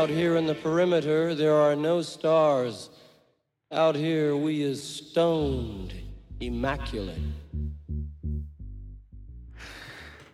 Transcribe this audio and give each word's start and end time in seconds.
Out 0.00 0.08
here 0.08 0.36
in 0.36 0.46
the 0.46 0.54
perimeter, 0.54 1.34
there 1.34 1.56
are 1.56 1.76
no 1.76 2.00
stars. 2.00 2.88
Out 3.70 3.94
here, 3.94 4.34
we 4.34 4.62
is 4.62 4.82
stoned, 4.82 5.92
immaculate. 6.40 7.20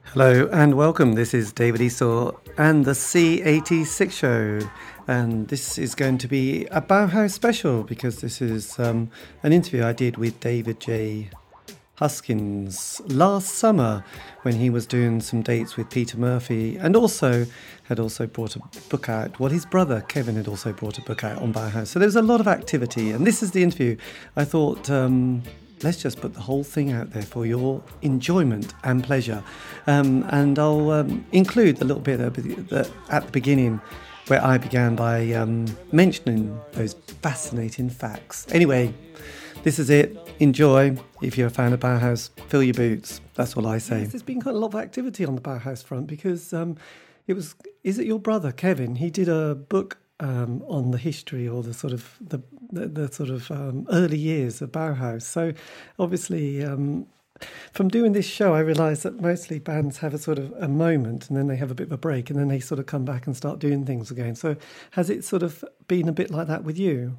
Hello 0.04 0.48
and 0.52 0.76
welcome. 0.76 1.14
This 1.14 1.34
is 1.34 1.52
David 1.52 1.80
Eastaugh 1.80 2.38
and 2.56 2.84
the 2.84 2.92
C86 2.92 4.12
show. 4.12 4.60
And 5.08 5.48
this 5.48 5.78
is 5.78 5.96
going 5.96 6.18
to 6.18 6.28
be 6.28 6.66
a 6.66 6.80
Bauhaus 6.80 7.32
special 7.32 7.82
because 7.82 8.20
this 8.20 8.40
is 8.40 8.78
um, 8.78 9.10
an 9.42 9.52
interview 9.52 9.84
I 9.84 9.94
did 9.94 10.16
with 10.16 10.38
David 10.38 10.78
J. 10.78 11.28
Haskins 11.96 13.00
last 13.06 13.54
summer 13.54 14.04
when 14.42 14.54
he 14.54 14.68
was 14.68 14.86
doing 14.86 15.20
some 15.20 15.42
dates 15.42 15.76
with 15.76 15.88
Peter 15.88 16.18
Murphy 16.18 16.76
and 16.76 16.94
also 16.94 17.46
had 17.84 17.98
also 17.98 18.26
brought 18.26 18.54
a 18.54 18.60
book 18.90 19.08
out. 19.08 19.40
Well, 19.40 19.50
his 19.50 19.64
brother 19.64 20.02
Kevin 20.02 20.36
had 20.36 20.46
also 20.46 20.72
brought 20.72 20.98
a 20.98 21.02
book 21.02 21.24
out 21.24 21.40
on 21.40 21.54
Bauhaus. 21.54 21.86
So 21.88 21.98
there 21.98 22.06
was 22.06 22.16
a 22.16 22.22
lot 22.22 22.40
of 22.40 22.48
activity. 22.48 23.12
And 23.12 23.26
this 23.26 23.42
is 23.42 23.52
the 23.52 23.62
interview. 23.62 23.96
I 24.36 24.44
thought, 24.44 24.90
um, 24.90 25.42
let's 25.82 26.02
just 26.02 26.20
put 26.20 26.34
the 26.34 26.40
whole 26.40 26.64
thing 26.64 26.92
out 26.92 27.12
there 27.12 27.22
for 27.22 27.46
your 27.46 27.82
enjoyment 28.02 28.74
and 28.84 29.02
pleasure. 29.02 29.42
Um, 29.86 30.26
and 30.28 30.58
I'll 30.58 30.90
um, 30.90 31.24
include 31.32 31.78
the 31.78 31.86
little 31.86 32.02
bit 32.02 32.20
at 32.20 32.34
the 32.34 33.30
beginning 33.32 33.80
where 34.26 34.44
I 34.44 34.58
began 34.58 34.96
by 34.96 35.32
um, 35.32 35.66
mentioning 35.92 36.60
those 36.72 36.94
fascinating 37.22 37.88
facts. 37.88 38.46
Anyway, 38.50 38.92
this 39.62 39.78
is 39.78 39.88
it. 39.88 40.25
Enjoy. 40.38 40.94
If 41.22 41.38
you're 41.38 41.46
a 41.46 41.50
fan 41.50 41.72
of 41.72 41.80
Bauhaus, 41.80 42.28
fill 42.48 42.62
your 42.62 42.74
boots. 42.74 43.22
That's 43.34 43.56
all 43.56 43.66
I 43.66 43.78
say. 43.78 44.00
Yes, 44.00 44.12
there's 44.12 44.22
been 44.22 44.42
quite 44.42 44.54
a 44.54 44.58
lot 44.58 44.74
of 44.74 44.80
activity 44.80 45.24
on 45.24 45.34
the 45.34 45.40
Bauhaus 45.40 45.82
front 45.82 46.06
because 46.06 46.52
um, 46.52 46.76
it 47.26 47.32
was. 47.32 47.54
Is 47.82 47.98
it 47.98 48.06
your 48.06 48.18
brother 48.18 48.52
Kevin? 48.52 48.96
He 48.96 49.08
did 49.08 49.28
a 49.30 49.54
book 49.54 49.98
um, 50.20 50.62
on 50.68 50.90
the 50.90 50.98
history 50.98 51.48
or 51.48 51.62
the 51.62 51.72
sort 51.72 51.94
of 51.94 52.16
the 52.20 52.42
the, 52.70 52.86
the 52.86 53.12
sort 53.12 53.30
of 53.30 53.50
um, 53.50 53.86
early 53.90 54.18
years 54.18 54.60
of 54.60 54.72
Bauhaus. 54.72 55.22
So 55.22 55.52
obviously. 55.98 56.64
Um, 56.64 57.06
from 57.70 57.88
doing 57.88 58.12
this 58.12 58.24
show, 58.24 58.54
I 58.54 58.60
realised 58.60 59.02
that 59.02 59.20
mostly 59.20 59.58
bands 59.58 59.98
have 59.98 60.14
a 60.14 60.18
sort 60.18 60.38
of 60.38 60.52
a 60.52 60.68
moment 60.68 61.28
and 61.28 61.36
then 61.36 61.48
they 61.48 61.56
have 61.56 61.70
a 61.70 61.74
bit 61.74 61.88
of 61.88 61.92
a 61.92 61.98
break 61.98 62.30
and 62.30 62.38
then 62.38 62.48
they 62.48 62.60
sort 62.60 62.78
of 62.78 62.86
come 62.86 63.04
back 63.04 63.26
and 63.26 63.36
start 63.36 63.58
doing 63.58 63.84
things 63.84 64.10
again. 64.10 64.34
So, 64.34 64.56
has 64.92 65.10
it 65.10 65.22
sort 65.22 65.42
of 65.42 65.62
been 65.86 66.08
a 66.08 66.12
bit 66.12 66.30
like 66.30 66.46
that 66.46 66.64
with 66.64 66.78
you? 66.78 67.18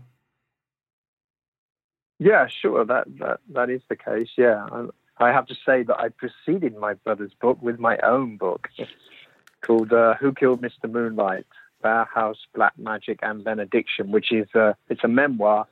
Yeah, 2.20 2.48
sure. 2.48 2.84
That 2.86 3.06
that 3.20 3.40
that 3.50 3.70
is 3.70 3.82
the 3.90 3.96
case. 3.96 4.30
Yeah, 4.38 4.66
I, 4.72 5.28
I 5.28 5.32
have 5.32 5.46
to 5.48 5.56
say 5.66 5.84
that 5.84 6.00
I 6.00 6.10
preceded 6.10 6.76
my 6.78 6.96
brother's 6.96 7.34
book 7.40 7.62
with 7.62 7.80
my 7.80 7.98
own 8.00 8.38
book 8.38 8.70
called 9.62 9.94
uh, 9.94 10.16
"Who 10.16 10.34
Killed 10.34 10.62
Mr. 10.62 10.92
Moonlight: 10.92 11.46
Bauhaus, 11.84 12.38
Black 12.56 12.78
Magic, 12.78 13.20
and 13.22 13.44
Benediction," 13.44 14.12
which 14.12 14.32
is 14.32 14.48
a 14.56 14.76
it's 14.90 15.04
a 15.04 15.08
memoir, 15.08 15.68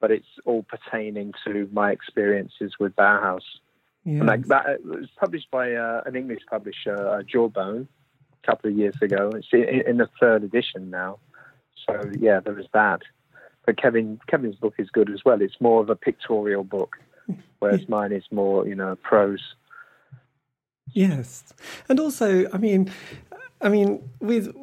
but 0.00 0.10
it's 0.10 0.26
all 0.44 0.64
pertaining 0.64 1.32
to 1.46 1.68
my 1.72 1.92
experiences 1.92 2.74
with 2.80 2.94
Bauhaus. 2.96 3.42
Yes. 4.04 4.20
And 4.20 4.26
like 4.26 4.46
that 4.48 4.66
it 4.68 4.84
was 4.84 5.08
published 5.16 5.50
by 5.50 5.74
uh, 5.74 6.02
an 6.06 6.16
English 6.16 6.42
publisher, 6.50 7.08
uh, 7.08 7.22
Jawbone, 7.22 7.88
a 8.42 8.46
couple 8.46 8.70
of 8.70 8.76
years 8.76 8.96
ago. 9.00 9.30
It's 9.34 9.48
in, 9.52 9.82
in 9.86 9.96
the 9.98 10.08
third 10.20 10.42
edition 10.42 10.90
now. 10.90 11.20
So 11.86 12.10
yeah, 12.18 12.40
there 12.40 12.54
was 12.54 12.66
that 12.74 13.02
but 13.66 13.76
Kevin 13.76 14.20
Kevin's 14.28 14.56
book 14.56 14.74
is 14.78 14.90
good 14.90 15.10
as 15.10 15.24
well. 15.24 15.40
It's 15.40 15.60
more 15.60 15.80
of 15.80 15.90
a 15.90 15.96
pictorial 15.96 16.64
book, 16.64 16.96
whereas 17.58 17.88
mine 17.88 18.12
is 18.12 18.24
more, 18.30 18.66
you 18.66 18.74
know, 18.74 18.96
prose. 18.96 19.54
Yes, 20.92 21.52
and 21.88 21.98
also, 21.98 22.48
I 22.52 22.58
mean, 22.58 22.92
I 23.64 23.70
mean, 23.70 24.06
with 24.20 24.54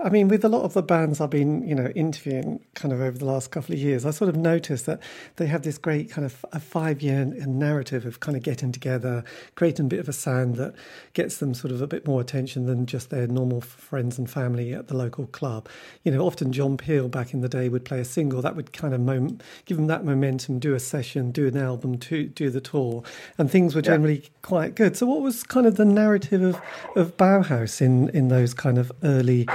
I 0.00 0.08
mean, 0.08 0.26
with 0.26 0.44
a 0.44 0.48
lot 0.48 0.62
of 0.62 0.74
the 0.74 0.82
bands 0.82 1.20
I've 1.20 1.30
been, 1.30 1.66
you 1.66 1.76
know, 1.76 1.92
interviewing 1.94 2.58
kind 2.74 2.92
of 2.92 3.00
over 3.00 3.16
the 3.16 3.24
last 3.24 3.52
couple 3.52 3.72
of 3.72 3.78
years, 3.78 4.04
I 4.04 4.10
sort 4.10 4.28
of 4.28 4.36
noticed 4.36 4.84
that 4.86 5.00
they 5.36 5.46
have 5.46 5.62
this 5.62 5.78
great 5.78 6.10
kind 6.10 6.24
of 6.24 6.44
a 6.52 6.58
five-year 6.58 7.24
narrative 7.46 8.04
of 8.04 8.18
kind 8.18 8.36
of 8.36 8.42
getting 8.42 8.72
together, 8.72 9.22
creating 9.54 9.86
a 9.86 9.88
bit 9.88 10.00
of 10.00 10.08
a 10.08 10.12
sound 10.12 10.56
that 10.56 10.74
gets 11.12 11.38
them 11.38 11.54
sort 11.54 11.72
of 11.72 11.80
a 11.80 11.86
bit 11.86 12.04
more 12.04 12.20
attention 12.20 12.66
than 12.66 12.84
just 12.84 13.10
their 13.10 13.28
normal 13.28 13.60
friends 13.60 14.18
and 14.18 14.28
family 14.28 14.74
at 14.74 14.88
the 14.88 14.96
local 14.96 15.28
club. 15.28 15.68
You 16.02 16.10
know, 16.10 16.26
often 16.26 16.52
John 16.52 16.76
Peel 16.76 17.08
back 17.08 17.32
in 17.32 17.42
the 17.42 17.48
day 17.48 17.68
would 17.68 17.84
play 17.84 18.00
a 18.00 18.04
single 18.04 18.42
that 18.42 18.56
would 18.56 18.72
kind 18.72 18.92
of 18.92 19.00
mom- 19.00 19.38
give 19.66 19.76
them 19.76 19.86
that 19.86 20.04
momentum, 20.04 20.58
do 20.58 20.74
a 20.74 20.80
session, 20.80 21.30
do 21.30 21.46
an 21.46 21.56
album, 21.56 21.96
to 21.98 22.26
do 22.26 22.50
the 22.50 22.60
tour, 22.60 23.04
and 23.38 23.48
things 23.48 23.76
were 23.76 23.82
generally 23.82 24.22
yeah. 24.22 24.28
quite 24.42 24.74
good. 24.74 24.96
So, 24.96 25.06
what 25.06 25.20
was 25.20 25.44
kind 25.44 25.64
of 25.64 25.76
the 25.76 25.84
narrative 25.84 26.42
of 26.42 26.60
of 26.96 27.16
Bauhaus 27.16 27.80
in 27.80 28.08
in 28.08 28.26
those 28.26 28.47
those 28.48 28.54
kind 28.54 28.78
of 28.78 28.90
early 29.02 29.46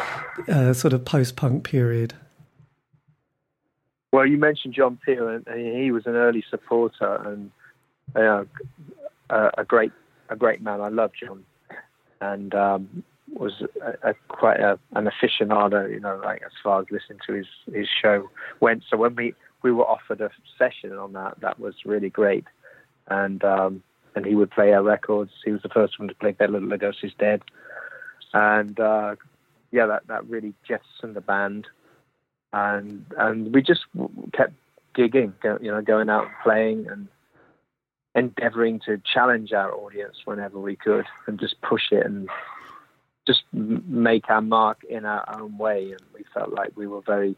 uh, 0.48 0.74
sort 0.74 0.94
of 0.94 1.06
post-punk 1.06 1.64
period? 1.64 2.14
Well, 4.12 4.28
you 4.28 4.38
mentioned 4.38 4.76
John 4.76 5.00
Peel, 5.04 5.28
and 5.28 5.46
he 5.76 5.92
was 5.92 6.06
an 6.06 6.16
early 6.16 6.44
supporter 6.50 7.16
and 7.26 7.52
uh, 8.16 8.44
a 9.58 9.64
great 9.66 9.92
a 10.30 10.36
great 10.36 10.62
man. 10.62 10.82
I 10.82 10.90
love 10.90 11.12
John, 11.20 11.44
and 12.22 12.54
um, 12.54 13.04
was 13.28 13.64
a, 13.82 14.10
a, 14.10 14.14
quite 14.28 14.60
a, 14.60 14.78
an 14.96 15.10
aficionado, 15.10 15.90
you 15.90 16.00
know, 16.00 16.22
like 16.24 16.44
as 16.44 16.52
far 16.64 16.82
as 16.82 16.86
listening 16.92 17.20
to 17.26 17.34
his 17.34 17.48
his 17.74 17.88
show 18.02 18.30
went. 18.60 18.84
So 18.88 18.98
when 18.98 19.16
we 19.16 19.34
we 19.64 19.72
were 19.72 19.86
offered 19.86 20.22
a 20.22 20.30
session 20.60 20.94
on 20.94 21.14
that, 21.14 21.40
that 21.42 21.60
was 21.60 21.74
really 21.86 22.12
great, 22.12 22.46
and 23.08 23.44
um, 23.44 23.82
and 24.16 24.28
he 24.28 24.36
would 24.36 24.52
play 24.52 24.74
our 24.74 24.84
records. 24.84 25.32
He 25.44 25.52
was 25.52 25.64
the 25.64 25.70
first 25.70 25.98
one 25.98 26.08
to 26.08 26.14
play 26.14 26.34
Bela 26.34 26.60
Lugosi's 26.60 27.16
Dead, 27.18 27.42
and 28.34 28.80
uh, 28.80 29.16
yeah, 29.72 29.86
that 29.88 30.08
that 30.08 30.28
really 30.28 30.54
jettisoned 30.68 31.16
the 31.16 31.22
band, 31.22 31.68
and 32.52 33.06
and 33.18 33.54
we 33.54 33.62
just 33.62 33.82
kept 34.34 34.54
gigging, 34.96 35.34
you 35.62 35.72
know, 35.72 35.82
going 35.82 36.10
out 36.10 36.26
and 36.26 36.34
playing 36.44 36.88
and 36.90 37.08
endeavoring 38.16 38.80
to 38.86 39.02
challenge 39.12 39.52
our 39.54 39.74
audience 39.74 40.18
whenever 40.26 40.60
we 40.60 40.76
could, 40.76 41.06
and 41.28 41.40
just 41.40 41.60
push 41.62 41.92
it 41.92 42.06
and 42.06 42.30
just 43.26 43.44
make 43.52 44.30
our 44.30 44.42
mark 44.42 44.84
in 44.90 45.06
our 45.06 45.24
own 45.40 45.58
way. 45.58 45.92
And 45.92 46.02
we 46.14 46.26
felt 46.34 46.52
like 46.52 46.72
we 46.76 46.88
were 46.88 47.02
very 47.02 47.36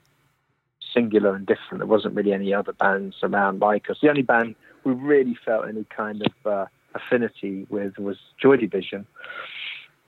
singular 0.93 1.35
and 1.35 1.45
different. 1.45 1.79
There 1.79 1.87
wasn't 1.87 2.15
really 2.15 2.33
any 2.33 2.53
other 2.53 2.73
bands 2.73 3.17
around 3.23 3.59
like 3.59 3.89
us. 3.89 3.97
The 4.01 4.09
only 4.09 4.21
band 4.23 4.55
we 4.83 4.93
really 4.93 5.37
felt 5.45 5.67
any 5.67 5.85
kind 5.95 6.21
of 6.25 6.51
uh, 6.51 6.65
affinity 6.93 7.65
with 7.69 7.97
was 7.97 8.17
Joy 8.41 8.57
Division. 8.57 9.05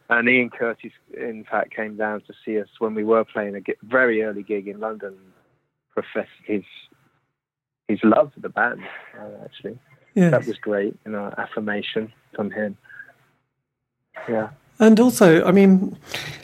And 0.09 0.29
Ian 0.29 0.49
Curtis, 0.49 0.93
in 1.13 1.43
fact, 1.49 1.75
came 1.75 1.97
down 1.97 2.21
to 2.21 2.33
see 2.45 2.59
us 2.59 2.69
when 2.79 2.95
we 2.95 3.03
were 3.03 3.25
playing 3.25 3.55
a 3.55 3.61
very 3.83 4.23
early 4.23 4.43
gig 4.43 4.67
in 4.67 4.79
London. 4.79 5.15
Professed 5.93 6.29
his 6.45 6.63
his 7.87 7.99
love 8.03 8.31
for 8.33 8.39
the 8.39 8.49
band. 8.49 8.81
Uh, 9.19 9.43
actually, 9.43 9.79
yes. 10.13 10.31
that 10.31 10.45
was 10.45 10.57
great. 10.57 10.95
You 11.05 11.11
know, 11.11 11.33
affirmation 11.37 12.13
from 12.35 12.51
him. 12.51 12.77
Yeah. 14.29 14.49
And 14.79 14.99
also, 14.99 15.43
I 15.43 15.51
mean, 15.51 15.97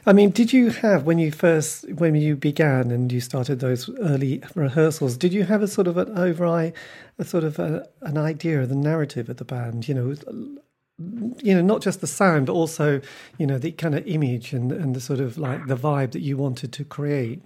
I 0.08 0.14
mean, 0.14 0.32
did 0.32 0.52
you 0.52 0.72
have 0.72 1.04
when 1.04 1.20
you 1.20 1.32
first 1.32 1.88
when 1.94 2.16
you 2.16 2.36
began 2.36 2.90
and 2.90 3.12
you 3.12 3.22
started 3.22 3.60
those 3.60 3.90
early 4.00 4.42
rehearsals? 4.56 5.18
Did 5.18 5.34
you 5.34 5.44
have 5.44 5.62
a 5.62 5.68
sort 5.68 5.88
of 5.88 5.98
an 5.98 6.18
over 6.18 6.46
eye, 6.48 6.74
a 7.20 7.24
sort 7.24 7.44
of 7.44 7.60
a, 7.60 7.88
an 8.02 8.18
idea 8.18 8.62
of 8.62 8.70
the 8.70 8.76
narrative 8.76 9.30
of 9.30 9.38
the 9.38 9.46
band? 9.46 9.88
You 9.88 9.94
know, 9.94 10.16
you 11.42 11.54
know, 11.54 11.62
not 11.62 11.82
just 11.82 12.02
the 12.02 12.08
sound, 12.08 12.48
but 12.48 12.54
also, 12.54 13.02
you 13.38 13.48
know, 13.48 13.58
the 13.58 13.72
kind 13.72 13.96
of 13.96 14.06
image 14.08 14.54
and, 14.54 14.72
and 14.72 14.96
the 14.96 15.02
sort 15.02 15.20
of 15.20 15.38
like 15.38 15.68
the 15.68 15.76
vibe 15.76 16.12
that 16.12 16.22
you 16.22 16.38
wanted 16.38 16.72
to 16.74 16.84
create? 16.84 17.42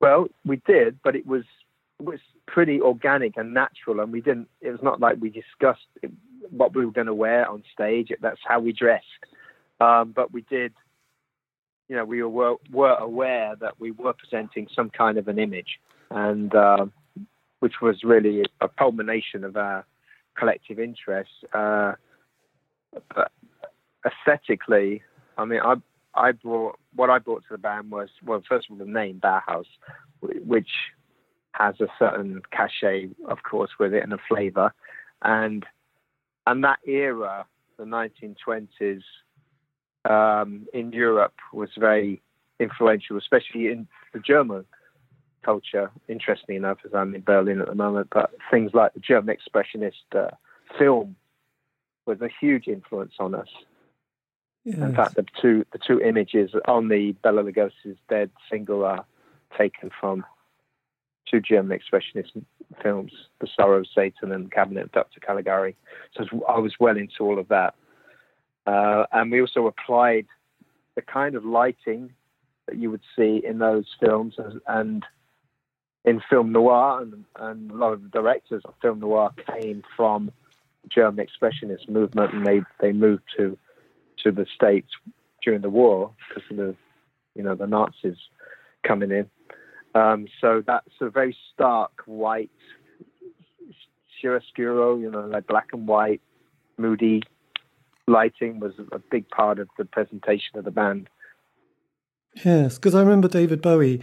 Well, 0.00 0.28
we 0.44 0.62
did, 0.66 0.98
but 1.02 1.16
it 1.16 1.26
was 1.26 1.44
it 1.98 2.04
was 2.04 2.20
pretty 2.46 2.80
organic 2.80 3.36
and 3.36 3.52
natural, 3.52 4.00
and 4.00 4.12
we 4.12 4.20
didn't. 4.20 4.48
It 4.60 4.70
was 4.70 4.82
not 4.82 5.00
like 5.00 5.18
we 5.20 5.30
discussed 5.30 5.86
what 6.50 6.74
we 6.74 6.86
were 6.86 6.92
going 6.92 7.08
to 7.08 7.14
wear 7.14 7.48
on 7.48 7.62
stage. 7.72 8.12
That's 8.20 8.40
how 8.44 8.60
we 8.60 8.72
dressed, 8.72 9.04
um, 9.80 10.12
but 10.14 10.32
we 10.32 10.42
did. 10.42 10.72
You 11.88 11.96
know, 11.96 12.04
we 12.04 12.22
were 12.22 12.56
were 12.70 12.94
aware 12.94 13.56
that 13.60 13.80
we 13.80 13.90
were 13.90 14.12
presenting 14.12 14.68
some 14.74 14.90
kind 14.90 15.18
of 15.18 15.26
an 15.26 15.38
image, 15.38 15.80
and 16.10 16.54
uh, 16.54 16.86
which 17.60 17.80
was 17.82 18.04
really 18.04 18.44
a 18.60 18.68
culmination 18.68 19.42
of 19.42 19.56
our 19.56 19.84
collective 20.38 20.78
interest. 20.78 21.30
Uh, 21.52 21.92
but 23.14 23.32
aesthetically, 24.06 25.02
I 25.36 25.44
mean, 25.44 25.60
I 25.62 25.74
I 26.14 26.32
brought 26.32 26.78
what 26.94 27.10
I 27.10 27.18
brought 27.18 27.42
to 27.42 27.48
the 27.52 27.58
band 27.58 27.90
was 27.90 28.08
well, 28.24 28.42
first 28.48 28.68
of 28.68 28.72
all, 28.78 28.84
the 28.84 28.90
name 28.90 29.20
Bauhaus, 29.22 29.66
which 30.20 30.70
has 31.52 31.74
a 31.80 31.88
certain 31.98 32.42
cachet, 32.52 33.10
of 33.26 33.42
course, 33.42 33.70
with 33.78 33.92
it 33.94 34.02
and 34.02 34.12
a 34.12 34.18
flavour, 34.28 34.72
and 35.22 35.64
and 36.46 36.64
that 36.64 36.78
era, 36.86 37.46
the 37.76 37.84
1920s 37.84 39.02
um, 40.08 40.66
in 40.72 40.92
Europe, 40.92 41.34
was 41.52 41.68
very 41.76 42.22
influential, 42.58 43.18
especially 43.18 43.66
in 43.66 43.86
the 44.14 44.20
German 44.20 44.64
culture. 45.44 45.90
Interestingly 46.08 46.56
enough, 46.56 46.78
as 46.84 46.94
I'm 46.94 47.14
in 47.14 47.22
Berlin 47.22 47.60
at 47.60 47.68
the 47.68 47.74
moment, 47.74 48.08
but 48.12 48.30
things 48.50 48.72
like 48.74 48.94
the 48.94 49.00
German 49.00 49.36
expressionist 49.36 50.14
uh, 50.14 50.30
film 50.78 51.16
was 52.06 52.20
a 52.20 52.28
huge 52.40 52.66
influence 52.66 53.14
on 53.18 53.34
us. 53.34 53.48
Yes. 54.64 54.78
In 54.78 54.94
fact, 54.94 55.14
the 55.14 55.24
two 55.40 55.64
the 55.72 55.78
two 55.78 56.00
images 56.00 56.50
on 56.66 56.88
the 56.88 57.12
Bela 57.22 57.42
Lugosi's 57.42 57.96
Dead 58.08 58.30
single 58.50 58.84
are 58.84 59.04
taken 59.56 59.90
from 59.98 60.24
two 61.30 61.40
German 61.40 61.78
expressionist 61.78 62.30
films, 62.82 63.12
The 63.40 63.48
Sorrow 63.54 63.78
of 63.78 63.86
Satan 63.94 64.32
and 64.32 64.50
Cabinet 64.50 64.84
of 64.84 64.92
Dr. 64.92 65.20
Caligari. 65.20 65.76
So 66.14 66.24
I 66.48 66.58
was 66.58 66.74
well 66.78 66.96
into 66.96 67.20
all 67.20 67.38
of 67.38 67.48
that. 67.48 67.74
Uh, 68.66 69.06
and 69.12 69.30
we 69.30 69.40
also 69.40 69.66
applied 69.66 70.26
the 70.94 71.02
kind 71.02 71.34
of 71.34 71.44
lighting 71.44 72.12
that 72.66 72.76
you 72.76 72.90
would 72.90 73.02
see 73.16 73.42
in 73.44 73.58
those 73.58 73.86
films 74.00 74.34
and 74.66 75.04
in 76.08 76.20
film 76.28 76.52
noir, 76.52 77.02
and, 77.02 77.24
and 77.36 77.70
a 77.70 77.74
lot 77.74 77.92
of 77.92 78.02
the 78.02 78.08
directors 78.08 78.62
of 78.64 78.74
film 78.80 79.00
noir 79.00 79.30
came 79.60 79.82
from 79.96 80.30
German 80.88 81.24
expressionist 81.24 81.88
movement, 81.88 82.32
and 82.32 82.46
they, 82.46 82.60
they 82.80 82.92
moved 82.92 83.24
to 83.36 83.58
to 84.24 84.32
the 84.32 84.46
states 84.52 84.88
during 85.44 85.60
the 85.60 85.70
war 85.70 86.10
because 86.28 86.50
of 86.50 86.56
the 86.56 86.76
you 87.34 87.42
know 87.42 87.54
the 87.54 87.66
Nazis 87.66 88.16
coming 88.86 89.10
in. 89.10 89.30
Um, 89.94 90.26
so 90.40 90.62
that's 90.66 90.88
a 91.00 91.10
very 91.10 91.36
stark 91.52 91.92
white 92.06 92.50
chiaroscuro, 94.22 95.00
you 95.00 95.10
know, 95.10 95.26
like 95.26 95.46
black 95.46 95.68
and 95.72 95.86
white, 95.86 96.20
moody 96.76 97.22
lighting 98.06 98.58
was 98.58 98.72
a 98.92 98.98
big 98.98 99.28
part 99.28 99.58
of 99.58 99.68
the 99.76 99.84
presentation 99.84 100.56
of 100.56 100.64
the 100.64 100.70
band. 100.70 101.08
Yes, 102.44 102.76
because 102.76 102.94
I 102.94 103.00
remember 103.00 103.28
David 103.28 103.62
Bowie. 103.62 104.00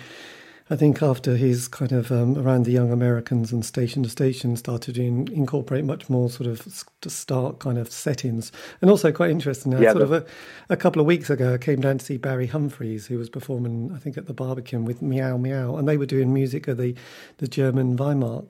I 0.68 0.76
think 0.76 1.04
after 1.04 1.38
he's 1.38 1.68
kind 1.68 1.92
of 1.92 2.12
um, 2.12 2.36
around 2.38 2.66
the 2.66 2.72
young 2.72 2.92
Americans 2.92 3.52
and 3.52 3.64
station 3.64 4.02
to 4.02 4.10
station 4.10 4.56
started 4.56 4.96
to 4.96 5.04
in, 5.04 5.28
incorporate 5.32 5.86
much 5.86 6.10
more 6.10 6.28
sort 6.28 6.50
of 6.50 6.86
stark 7.06 7.60
kind 7.60 7.78
of 7.78 7.92
settings, 7.92 8.52
and 8.82 8.90
also 8.90 9.12
quite 9.12 9.30
interesting. 9.30 9.74
Yeah, 9.74 9.92
sort 9.92 10.04
of 10.04 10.12
a, 10.12 10.26
a, 10.70 10.76
couple 10.76 11.00
of 11.00 11.06
weeks 11.06 11.30
ago, 11.30 11.54
I 11.54 11.58
came 11.60 11.82
down 11.82 12.00
to 12.00 12.06
see 12.06 12.18
Barry 12.18 12.48
Humphries, 12.48 13.06
who 13.06 13.20
was 13.20 13.30
performing, 13.30 13.92
I 13.94 14.00
think, 14.00 14.18
at 14.18 14.26
the 14.26 14.34
Barbican 14.34 14.86
with 14.86 15.04
Meow 15.04 15.38
Meow, 15.38 15.76
and 15.76 15.88
they 15.88 15.98
were 15.98 16.08
doing 16.08 16.34
music 16.34 16.68
of 16.68 16.78
the 16.78 16.96
the 17.38 17.48
German 17.48 17.96
Weimar 17.96 18.46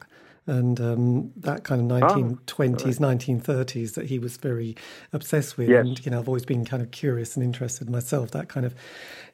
and 0.47 0.80
um, 0.80 1.31
that 1.38 1.63
kind 1.63 1.92
of 1.92 2.01
1920s, 2.01 3.01
oh, 3.01 3.07
right. 3.07 3.18
1930s 3.18 3.95
that 3.95 4.06
he 4.06 4.19
was 4.19 4.38
very 4.38 4.75
obsessed 5.12 5.57
with. 5.57 5.69
Yes. 5.69 5.86
And, 5.86 6.06
you 6.06 6.12
know, 6.12 6.19
I've 6.19 6.27
always 6.27 6.45
been 6.45 6.65
kind 6.65 6.83
of 6.83 6.92
curious 6.92 7.36
and 7.36 7.44
interested 7.44 7.89
myself, 7.89 8.31
that 8.31 8.47
kind 8.47 8.65
of, 8.65 8.75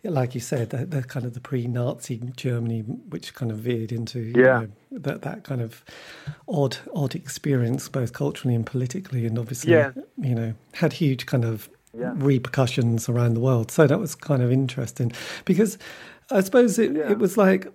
like 0.03 0.33
you 0.33 0.41
said, 0.41 0.69
the, 0.69 0.85
that 0.85 1.09
kind 1.09 1.25
of 1.25 1.33
the 1.33 1.41
pre 1.41 1.67
Nazi 1.67 2.21
Germany, 2.35 2.81
which 2.81 3.33
kind 3.33 3.51
of 3.51 3.57
veered 3.57 3.91
into, 3.91 4.19
yeah. 4.35 4.61
Know, 4.61 4.67
that, 4.91 5.21
that 5.23 5.43
kind 5.43 5.61
of 5.61 5.83
odd, 6.47 6.77
odd 6.95 7.15
experience, 7.15 7.89
both 7.89 8.13
culturally 8.13 8.55
and 8.55 8.65
politically. 8.65 9.25
And 9.25 9.37
obviously, 9.37 9.73
yeah. 9.73 9.91
you 10.17 10.35
know, 10.35 10.53
had 10.73 10.93
huge 10.93 11.25
kind 11.25 11.43
of 11.43 11.69
yeah. 11.97 12.13
repercussions 12.15 13.09
around 13.09 13.33
the 13.33 13.39
world. 13.39 13.71
So 13.71 13.87
that 13.87 13.99
was 13.99 14.15
kind 14.15 14.41
of 14.41 14.51
interesting 14.51 15.11
because 15.45 15.77
I 16.29 16.41
suppose 16.41 16.79
it, 16.79 16.95
yeah. 16.95 17.11
it 17.11 17.19
was 17.19 17.37
like 17.37 17.67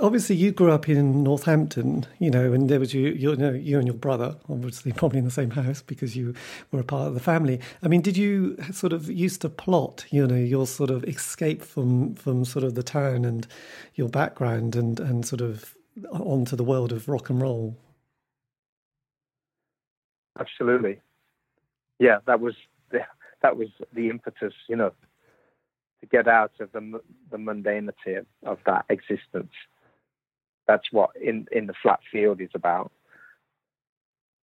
obviously 0.00 0.36
you 0.36 0.52
grew 0.52 0.70
up 0.70 0.88
in 0.88 1.22
Northampton, 1.22 2.06
you 2.18 2.30
know, 2.30 2.52
and 2.52 2.68
there 2.68 2.80
was 2.80 2.94
you, 2.94 3.08
you 3.08 3.34
know, 3.36 3.52
you 3.52 3.78
and 3.78 3.86
your 3.86 3.96
brother, 3.96 4.36
obviously 4.48 4.92
probably 4.92 5.18
in 5.18 5.24
the 5.24 5.30
same 5.30 5.50
house 5.50 5.82
because 5.82 6.16
you 6.16 6.34
were 6.70 6.80
a 6.80 6.84
part 6.84 7.08
of 7.08 7.14
the 7.14 7.20
family. 7.20 7.60
I 7.82 7.88
mean, 7.88 8.02
did 8.02 8.16
you 8.16 8.56
sort 8.72 8.92
of 8.92 9.10
used 9.10 9.40
to 9.42 9.48
plot, 9.48 10.04
you 10.10 10.26
know, 10.26 10.36
your 10.36 10.66
sort 10.66 10.90
of 10.90 11.04
escape 11.04 11.62
from 11.62 12.14
from 12.14 12.44
sort 12.44 12.64
of 12.64 12.74
the 12.74 12.82
town 12.82 13.24
and 13.24 13.46
your 13.94 14.08
background 14.08 14.76
and 14.76 15.00
and 15.00 15.26
sort 15.26 15.40
of 15.40 15.74
onto 16.10 16.56
the 16.56 16.64
world 16.64 16.92
of 16.92 17.08
rock 17.08 17.30
and 17.30 17.40
roll? 17.40 17.76
Absolutely, 20.38 21.00
yeah. 21.98 22.18
That 22.26 22.40
was 22.40 22.54
the, 22.90 23.00
that 23.42 23.56
was 23.56 23.68
the 23.92 24.10
impetus, 24.10 24.52
you 24.68 24.76
know, 24.76 24.92
to 26.06 26.16
get 26.16 26.28
out 26.28 26.52
of 26.60 26.72
the 26.72 27.00
the 27.30 27.36
mundanity 27.36 28.18
of, 28.18 28.26
of 28.44 28.58
that 28.66 28.84
existence. 28.88 29.52
That's 30.66 30.90
what 30.90 31.10
in 31.20 31.46
in 31.52 31.66
the 31.66 31.74
flat 31.82 32.00
field 32.10 32.40
is 32.40 32.50
about. 32.54 32.92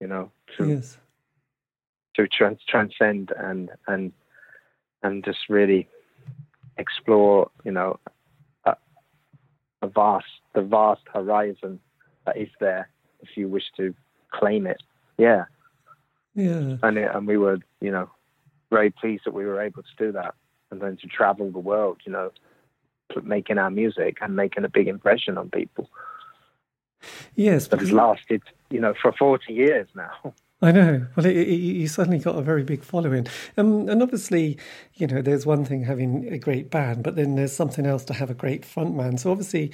You 0.00 0.08
know, 0.08 0.30
to 0.56 0.68
yes. 0.68 0.98
to 2.16 2.26
trans- 2.26 2.64
transcend 2.68 3.32
and 3.36 3.70
and 3.86 4.12
and 5.02 5.24
just 5.24 5.48
really 5.48 5.88
explore. 6.76 7.50
You 7.64 7.72
know, 7.72 7.98
a, 8.64 8.76
a 9.82 9.88
vast 9.88 10.26
the 10.54 10.62
vast 10.62 11.02
horizon 11.12 11.80
that 12.26 12.36
is 12.36 12.48
there 12.60 12.88
if 13.20 13.36
you 13.36 13.48
wish 13.48 13.64
to 13.76 13.94
claim 14.32 14.66
it. 14.66 14.82
Yeah. 15.18 15.44
Yeah. 16.34 16.76
And 16.82 16.98
it, 16.98 17.10
and 17.14 17.28
we 17.28 17.36
were, 17.36 17.58
you 17.80 17.92
know, 17.92 18.10
very 18.70 18.90
pleased 18.90 19.22
that 19.24 19.34
we 19.34 19.44
were 19.44 19.60
able 19.60 19.82
to 19.82 20.04
do 20.04 20.10
that 20.12 20.34
and 20.74 20.82
then 20.82 20.96
to 20.96 21.06
travel 21.06 21.50
the 21.50 21.58
world, 21.58 21.98
you 22.04 22.12
know, 22.12 22.32
making 23.22 23.58
our 23.58 23.70
music 23.70 24.18
and 24.20 24.34
making 24.34 24.64
a 24.64 24.68
big 24.68 24.88
impression 24.88 25.38
on 25.38 25.48
people. 25.48 25.88
Yes, 27.36 27.68
but 27.68 27.80
it's 27.80 27.92
lasted, 27.92 28.42
you 28.70 28.80
know, 28.80 28.94
for 29.00 29.12
forty 29.12 29.52
years 29.52 29.88
now. 29.94 30.34
I 30.62 30.72
know. 30.72 31.06
Well, 31.14 31.26
it, 31.26 31.36
it, 31.36 31.54
you 31.54 31.86
suddenly 31.88 32.18
got 32.18 32.38
a 32.38 32.42
very 32.42 32.64
big 32.64 32.82
following, 32.82 33.26
um, 33.56 33.88
and 33.88 34.02
obviously, 34.02 34.58
you 34.94 35.06
know, 35.06 35.20
there's 35.20 35.44
one 35.44 35.64
thing 35.64 35.84
having 35.84 36.32
a 36.32 36.38
great 36.38 36.70
band, 36.70 37.02
but 37.02 37.16
then 37.16 37.34
there's 37.34 37.52
something 37.52 37.84
else 37.84 38.04
to 38.06 38.14
have 38.14 38.30
a 38.30 38.34
great 38.34 38.62
frontman. 38.62 39.18
So 39.18 39.30
obviously, 39.30 39.72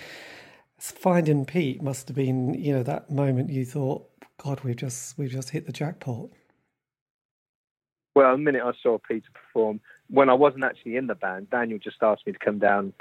finding 0.79 1.44
Pete 1.44 1.81
must 1.82 2.08
have 2.08 2.17
been, 2.17 2.55
you 2.55 2.75
know, 2.75 2.82
that 2.82 3.11
moment 3.11 3.50
you 3.50 3.64
thought, 3.64 4.08
God, 4.43 4.61
we've 4.64 4.76
just 4.76 5.17
we've 5.17 5.31
just 5.31 5.50
hit 5.50 5.67
the 5.67 5.73
jackpot. 5.73 6.31
Well, 8.17 8.32
the 8.32 8.38
minute 8.38 8.62
I 8.64 8.73
saw 8.82 8.99
Peter 8.99 9.29
perform, 9.32 9.81
when 10.11 10.29
I 10.29 10.35
wasn't 10.35 10.65
actually 10.65 10.97
in 10.97 11.07
the 11.07 11.15
band, 11.15 11.51
Daniel 11.51 11.79
just 11.79 12.03
asked 12.03 12.27
me 12.27 12.33
to 12.33 12.39
come 12.39 12.59
down 12.59 12.93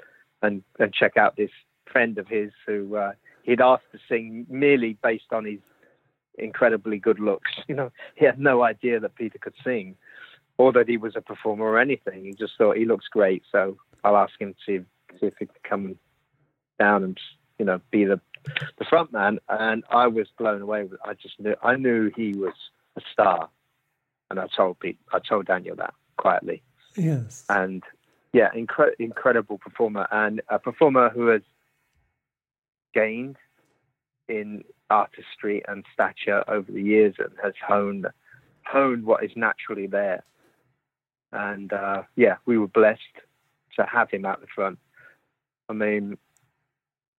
and, 0.42 0.64
and 0.78 0.94
check 0.94 1.18
out 1.18 1.36
this 1.36 1.52
friend 1.92 2.18
of 2.18 2.28
his 2.28 2.52
who 2.66 2.96
uh, 2.96 3.14
he'd 3.44 3.62
asked 3.62 3.92
to 3.92 4.00
sing 4.08 4.46
merely 4.50 4.98
based 5.02 5.32
on 5.32 5.46
his 5.46 5.60
incredibly 6.38 7.00
good 7.00 7.20
looks. 7.20 7.52
You 7.68 7.76
know, 7.76 7.92
he 8.16 8.26
had 8.26 8.40
no 8.40 8.64
idea 8.64 9.00
that 9.00 9.16
Peter 9.16 9.38
could 9.38 9.54
sing 9.64 9.96
or 10.58 10.72
that 10.74 10.90
he 10.90 10.98
was 10.98 11.16
a 11.16 11.22
performer 11.22 11.66
or 11.66 11.80
anything. 11.80 12.26
He 12.26 12.34
just 12.34 12.54
thought 12.58 12.78
he 12.78 12.86
looks 12.86 13.06
great, 13.08 13.44
so 13.52 13.78
I'll 14.04 14.18
ask 14.18 14.34
him 14.40 14.54
to 14.54 14.60
see, 14.66 14.86
if 15.22 15.34
he 15.40 15.46
could 15.46 15.64
come 15.64 15.98
down 16.80 17.04
and 17.04 17.18
you 17.58 17.66
know 17.66 17.82
be 17.92 18.06
the 18.06 18.20
the 18.78 18.86
front 18.86 19.12
man. 19.14 19.40
And 19.48 19.84
I 19.90 20.08
was 20.08 20.28
blown 20.38 20.62
away. 20.62 20.88
I 21.06 21.14
just 21.14 21.40
knew 21.40 21.56
I 21.64 21.76
knew 21.76 22.12
he 22.16 22.34
was 22.34 22.54
a 22.98 23.02
star, 23.14 23.50
and 24.30 24.40
I 24.40 24.48
told 24.56 24.80
Pete, 24.80 25.00
I 25.14 25.20
told 25.20 25.46
Daniel 25.46 25.76
that 25.78 25.94
quietly. 26.18 26.62
Yes. 26.96 27.46
And 27.50 27.84
yeah, 28.34 28.50
incre- 28.56 28.94
incredible 29.00 29.58
performer 29.58 30.08
and 30.12 30.42
a 30.50 30.60
performer 30.60 31.10
who 31.10 31.28
has 31.28 31.42
gained 32.94 33.38
in 34.28 34.64
artistry 34.90 35.64
and 35.68 35.84
stature 35.94 36.44
over 36.48 36.72
the 36.72 36.82
years 36.82 37.16
and 37.20 37.32
has 37.44 37.54
honed 37.66 38.08
honed 38.66 39.04
what 39.04 39.24
is 39.24 39.32
naturally 39.36 39.88
there. 39.88 40.24
And 41.32 41.72
uh, 41.74 42.04
yeah, 42.16 42.36
we 42.46 42.58
were 42.58 42.68
blessed 42.68 43.02
to 43.78 43.86
have 43.86 44.10
him 44.12 44.26
at 44.26 44.42
the 44.42 44.48
front. 44.54 44.80
I 45.68 45.74
mean, 45.74 46.18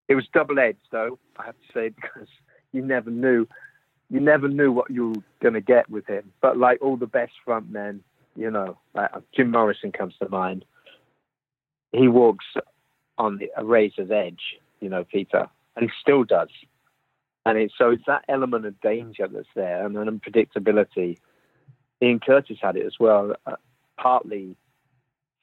it 0.08 0.14
was 0.14 0.26
double 0.32 0.58
edged 0.58 0.78
though, 0.90 1.18
I 1.36 1.46
have 1.46 1.54
to 1.54 1.72
say, 1.72 1.88
because 2.00 2.28
you 2.72 2.82
never 2.82 3.10
knew 3.10 3.46
you 4.10 4.18
never 4.18 4.48
knew 4.48 4.72
what 4.72 4.90
you 4.90 5.10
were 5.10 5.22
going 5.40 5.54
to 5.54 5.60
get 5.60 5.88
with 5.88 6.06
him. 6.06 6.32
But 6.40 6.58
like 6.58 6.82
all 6.82 6.96
the 6.96 7.06
best 7.06 7.32
front 7.44 7.70
men, 7.70 8.02
you 8.40 8.50
know, 8.50 8.78
like 8.94 9.10
Jim 9.36 9.50
Morrison 9.50 9.92
comes 9.92 10.14
to 10.18 10.28
mind. 10.30 10.64
He 11.92 12.08
walks 12.08 12.46
on 13.18 13.36
the, 13.36 13.50
a 13.54 13.64
razor's 13.64 14.10
edge, 14.10 14.40
you 14.80 14.88
know, 14.88 15.04
Peter, 15.04 15.46
and 15.76 15.84
he 15.84 15.90
still 16.00 16.24
does. 16.24 16.48
And 17.44 17.58
it's, 17.58 17.74
so 17.76 17.90
it's 17.90 18.04
that 18.06 18.24
element 18.28 18.64
of 18.64 18.80
danger 18.80 19.28
that's 19.28 19.46
there 19.54 19.84
and 19.84 19.94
an 19.96 20.08
unpredictability. 20.08 21.18
Ian 22.02 22.18
Curtis 22.18 22.56
had 22.62 22.76
it 22.76 22.86
as 22.86 22.94
well, 22.98 23.34
uh, 23.44 23.56
partly 23.98 24.56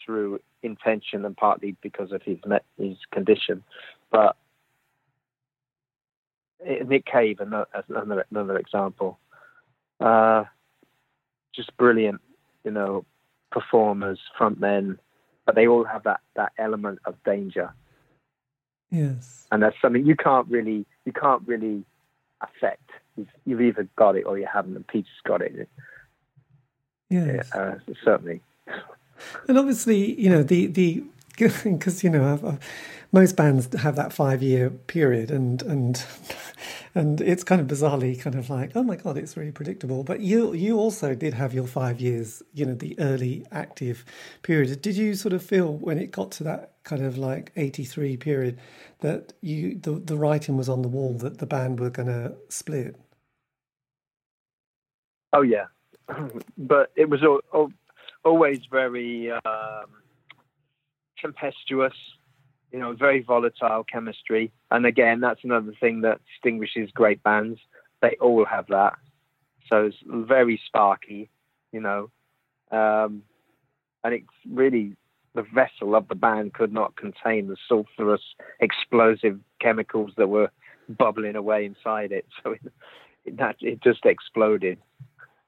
through 0.03 0.39
intention 0.63 1.23
and 1.23 1.37
partly 1.37 1.75
because 1.81 2.11
of 2.11 2.23
his 2.23 2.39
his 2.79 2.97
condition. 3.11 3.63
But 4.11 4.37
Nick 6.65 7.05
Cave, 7.05 7.41
another 7.41 7.67
another, 7.89 8.25
another 8.31 8.57
example, 8.57 9.19
uh, 9.99 10.45
just 11.53 11.75
brilliant 11.77 12.21
you 12.63 12.71
know, 12.71 13.05
performers, 13.51 14.19
frontmen, 14.39 14.97
but 15.45 15.55
they 15.55 15.67
all 15.67 15.83
have 15.83 16.03
that 16.03 16.19
that 16.35 16.51
element 16.57 16.99
of 17.05 17.15
danger. 17.23 17.73
Yes, 18.91 19.47
and 19.51 19.61
that's 19.61 19.75
something 19.81 20.05
you 20.05 20.15
can't 20.15 20.47
really 20.47 20.85
you 21.05 21.13
can't 21.13 21.41
really 21.47 21.83
affect. 22.41 22.89
You've, 23.15 23.27
you've 23.45 23.61
either 23.61 23.87
got 23.95 24.15
it 24.15 24.25
or 24.25 24.37
you 24.37 24.47
haven't, 24.51 24.75
and 24.75 24.87
Peter's 24.87 25.09
got 25.25 25.41
it. 25.41 25.67
Yes, 27.09 27.49
yeah, 27.53 27.59
uh, 27.59 27.75
certainly. 28.03 28.41
And 29.47 29.57
obviously, 29.57 30.19
you 30.19 30.29
know 30.29 30.43
the 30.43 30.67
the 30.67 31.03
because 31.37 32.03
you 32.03 32.09
know 32.09 32.33
I've, 32.33 32.43
I've, 32.43 32.59
most 33.11 33.35
bands 33.35 33.73
have 33.79 33.95
that 33.95 34.11
five 34.13 34.41
year 34.43 34.69
period, 34.69 35.31
and 35.31 35.61
and 35.63 36.03
and 36.97 37.21
it's 37.21 37.43
kind 37.43 37.61
of 37.61 37.67
bizarrely 37.67 38.19
kind 38.19 38.35
of 38.35 38.49
like, 38.49 38.71
oh 38.73 38.81
my 38.81 38.95
god, 38.95 39.17
it's 39.17 39.37
really 39.37 39.51
predictable. 39.51 40.03
But 40.03 40.21
you 40.21 40.53
you 40.53 40.77
also 40.79 41.13
did 41.13 41.35
have 41.35 41.53
your 41.53 41.67
five 41.67 42.01
years, 42.01 42.41
you 42.53 42.65
know, 42.65 42.73
the 42.73 42.99
early 42.99 43.45
active 43.51 44.03
period. 44.41 44.81
Did 44.81 44.97
you 44.97 45.13
sort 45.13 45.33
of 45.33 45.43
feel 45.43 45.73
when 45.73 45.99
it 45.99 46.09
got 46.11 46.31
to 46.33 46.43
that 46.45 46.73
kind 46.83 47.05
of 47.05 47.15
like 47.15 47.51
eighty 47.55 47.83
three 47.83 48.17
period 48.17 48.57
that 49.01 49.33
you 49.41 49.77
the 49.77 49.91
the 49.91 50.17
writing 50.17 50.57
was 50.57 50.69
on 50.69 50.81
the 50.81 50.87
wall 50.87 51.13
that 51.19 51.37
the 51.37 51.45
band 51.45 51.79
were 51.79 51.91
going 51.91 52.07
to 52.07 52.33
split? 52.49 52.95
Oh 55.33 55.43
yeah, 55.43 55.65
but 56.57 56.91
it 56.95 57.09
was 57.09 57.21
always 58.25 58.61
very 58.71 59.29
um, 59.31 59.85
tempestuous 61.21 61.93
you 62.71 62.79
know, 62.79 62.93
very 62.93 63.21
volatile 63.21 63.83
chemistry. 63.83 64.51
And 64.71 64.85
again, 64.85 65.19
that's 65.21 65.43
another 65.43 65.73
thing 65.79 66.01
that 66.01 66.19
distinguishes 66.33 66.91
great 66.91 67.23
bands. 67.23 67.59
They 68.01 68.17
all 68.19 68.45
have 68.45 68.67
that. 68.67 68.93
So 69.69 69.85
it's 69.85 69.97
very 70.05 70.59
sparky, 70.65 71.29
you 71.71 71.81
know. 71.81 72.09
Um, 72.71 73.23
and 74.03 74.13
it's 74.13 74.25
really 74.49 74.95
the 75.33 75.43
vessel 75.53 75.95
of 75.95 76.07
the 76.07 76.15
band 76.15 76.53
could 76.53 76.73
not 76.73 76.95
contain 76.95 77.47
the 77.47 77.57
sulfurous, 77.69 78.19
explosive 78.59 79.39
chemicals 79.61 80.11
that 80.17 80.27
were 80.27 80.49
bubbling 80.89 81.35
away 81.35 81.65
inside 81.65 82.11
it. 82.11 82.25
So 82.43 82.51
it, 82.51 82.61
it, 83.25 83.37
that, 83.37 83.57
it 83.59 83.83
just 83.83 84.05
exploded. 84.05 84.77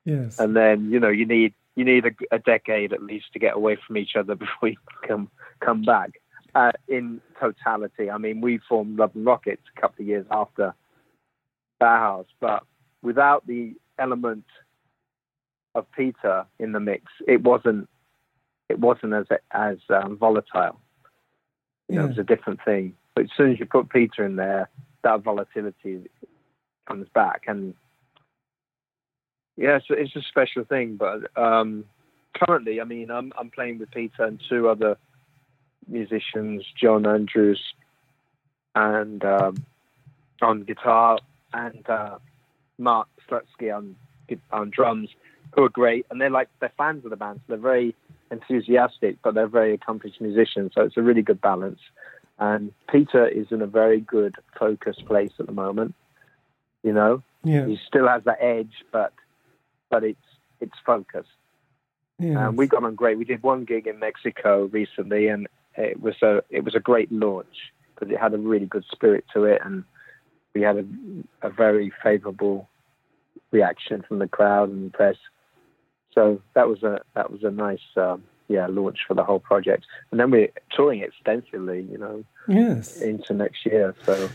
Yes. 0.03 0.39
And 0.39 0.55
then, 0.55 0.91
you 0.91 0.99
know, 0.99 1.09
you 1.09 1.25
need 1.25 1.53
you 1.75 1.85
need 1.85 2.05
a, 2.05 2.35
a 2.35 2.39
decade 2.39 2.91
at 2.91 3.01
least 3.01 3.31
to 3.31 3.39
get 3.39 3.55
away 3.55 3.77
from 3.87 3.95
each 3.95 4.15
other 4.17 4.35
before 4.45 4.69
you 4.69 4.77
come 5.07 5.29
come 5.61 5.83
back 5.83 6.19
uh, 6.55 6.71
in 6.87 7.21
totality. 7.39 8.09
I 8.09 8.17
mean, 8.17 8.41
we 8.41 8.59
formed 8.69 8.97
Love 8.97 9.11
and 9.15 9.25
Rockets 9.25 9.61
a 9.75 9.81
couple 9.81 10.03
of 10.03 10.07
years 10.07 10.25
after 10.31 10.73
Bauhaus, 11.81 12.25
but 12.39 12.63
without 13.01 13.45
the 13.47 13.73
element 13.97 14.45
of 15.75 15.85
Peter 15.91 16.45
in 16.59 16.71
the 16.71 16.79
mix, 16.79 17.05
it 17.27 17.41
wasn't 17.41 17.87
it 18.69 18.79
wasn't 18.79 19.13
as 19.13 19.25
as 19.51 19.77
um, 19.89 20.17
volatile. 20.17 20.79
You 21.87 21.95
know, 21.95 22.05
it 22.05 22.09
was 22.09 22.17
a 22.19 22.23
different 22.23 22.59
thing. 22.63 22.93
But 23.15 23.25
as 23.25 23.29
soon 23.35 23.51
as 23.51 23.59
you 23.59 23.65
put 23.65 23.89
Peter 23.89 24.23
in 24.23 24.35
there, 24.35 24.69
that 25.03 25.23
volatility 25.23 26.07
comes 26.87 27.07
back, 27.13 27.43
and 27.47 27.73
yeah, 29.57 29.77
it's, 29.77 29.85
it's 29.89 30.15
a 30.15 30.21
special 30.29 30.63
thing. 30.63 30.97
But 30.97 31.35
um, 31.35 31.85
currently, 32.35 32.79
I 32.79 32.83
mean, 32.83 33.09
I'm 33.09 33.33
I'm 33.37 33.49
playing 33.49 33.79
with 33.79 33.91
Peter 33.91 34.23
and 34.23 34.41
two 34.49 34.69
other 34.69 34.97
musicians, 35.87 36.65
John 36.79 37.05
Andrews, 37.05 37.61
and 38.75 39.23
um, 39.23 39.65
on 40.41 40.63
guitar, 40.63 41.19
and 41.53 41.87
uh, 41.89 42.17
Mark 42.77 43.07
Slutsky 43.29 43.75
on 43.75 43.95
on 44.51 44.69
drums, 44.69 45.09
who 45.53 45.63
are 45.63 45.69
great, 45.69 46.05
and 46.09 46.21
they're 46.21 46.29
like 46.29 46.49
they're 46.59 46.71
fans 46.77 47.03
of 47.03 47.09
the 47.09 47.17
band, 47.17 47.39
so 47.39 47.53
they're 47.53 47.57
very 47.57 47.95
enthusiastic, 48.31 49.17
but 49.23 49.33
they're 49.33 49.47
very 49.47 49.73
accomplished 49.73 50.21
musicians, 50.21 50.71
so 50.75 50.81
it's 50.81 50.97
a 50.97 51.01
really 51.01 51.21
good 51.21 51.41
balance. 51.41 51.79
And 52.37 52.71
Peter 52.89 53.27
is 53.27 53.47
in 53.51 53.61
a 53.61 53.67
very 53.67 53.99
good 53.99 54.35
focused 54.57 55.05
place 55.05 55.33
at 55.39 55.45
the 55.45 55.51
moment. 55.51 55.93
You 56.83 56.93
know, 56.93 57.23
yeah. 57.43 57.65
he 57.65 57.77
still 57.87 58.07
has 58.07 58.23
that 58.23 58.37
edge, 58.41 58.71
but 58.91 59.13
but 59.89 60.03
it's 60.03 60.19
it's 60.61 60.77
focused. 60.85 61.29
Yeah. 62.19 62.47
And 62.47 62.57
we 62.57 62.67
got 62.67 62.83
on 62.83 62.95
great. 62.95 63.17
We 63.17 63.25
did 63.25 63.43
one 63.43 63.65
gig 63.65 63.87
in 63.87 63.99
Mexico 63.99 64.65
recently, 64.65 65.27
and 65.27 65.47
it 65.75 66.01
was 66.01 66.15
a 66.21 66.41
it 66.49 66.63
was 66.63 66.75
a 66.75 66.79
great 66.79 67.11
launch 67.11 67.71
because 67.93 68.11
it 68.11 68.19
had 68.19 68.33
a 68.33 68.37
really 68.37 68.65
good 68.65 68.85
spirit 68.91 69.25
to 69.33 69.43
it, 69.43 69.61
and 69.63 69.83
we 70.53 70.61
had 70.61 70.77
a, 70.77 71.47
a 71.47 71.49
very 71.49 71.91
favourable 72.03 72.67
reaction 73.51 74.03
from 74.07 74.19
the 74.19 74.27
crowd 74.27 74.69
and 74.69 74.87
the 74.87 74.97
press. 74.97 75.17
So 76.13 76.41
that 76.53 76.67
was 76.67 76.83
a 76.83 77.01
that 77.15 77.31
was 77.31 77.43
a 77.43 77.51
nice 77.51 77.79
um, 77.95 78.23
yeah 78.47 78.67
launch 78.67 78.99
for 79.07 79.13
the 79.13 79.23
whole 79.23 79.39
project, 79.39 79.85
and 80.11 80.19
then 80.19 80.31
we're 80.31 80.51
touring 80.75 81.01
extensively, 81.01 81.87
you 81.89 81.97
know, 81.97 82.23
yes, 82.47 83.01
into 83.01 83.33
next 83.33 83.65
year. 83.65 83.95
So 84.05 84.29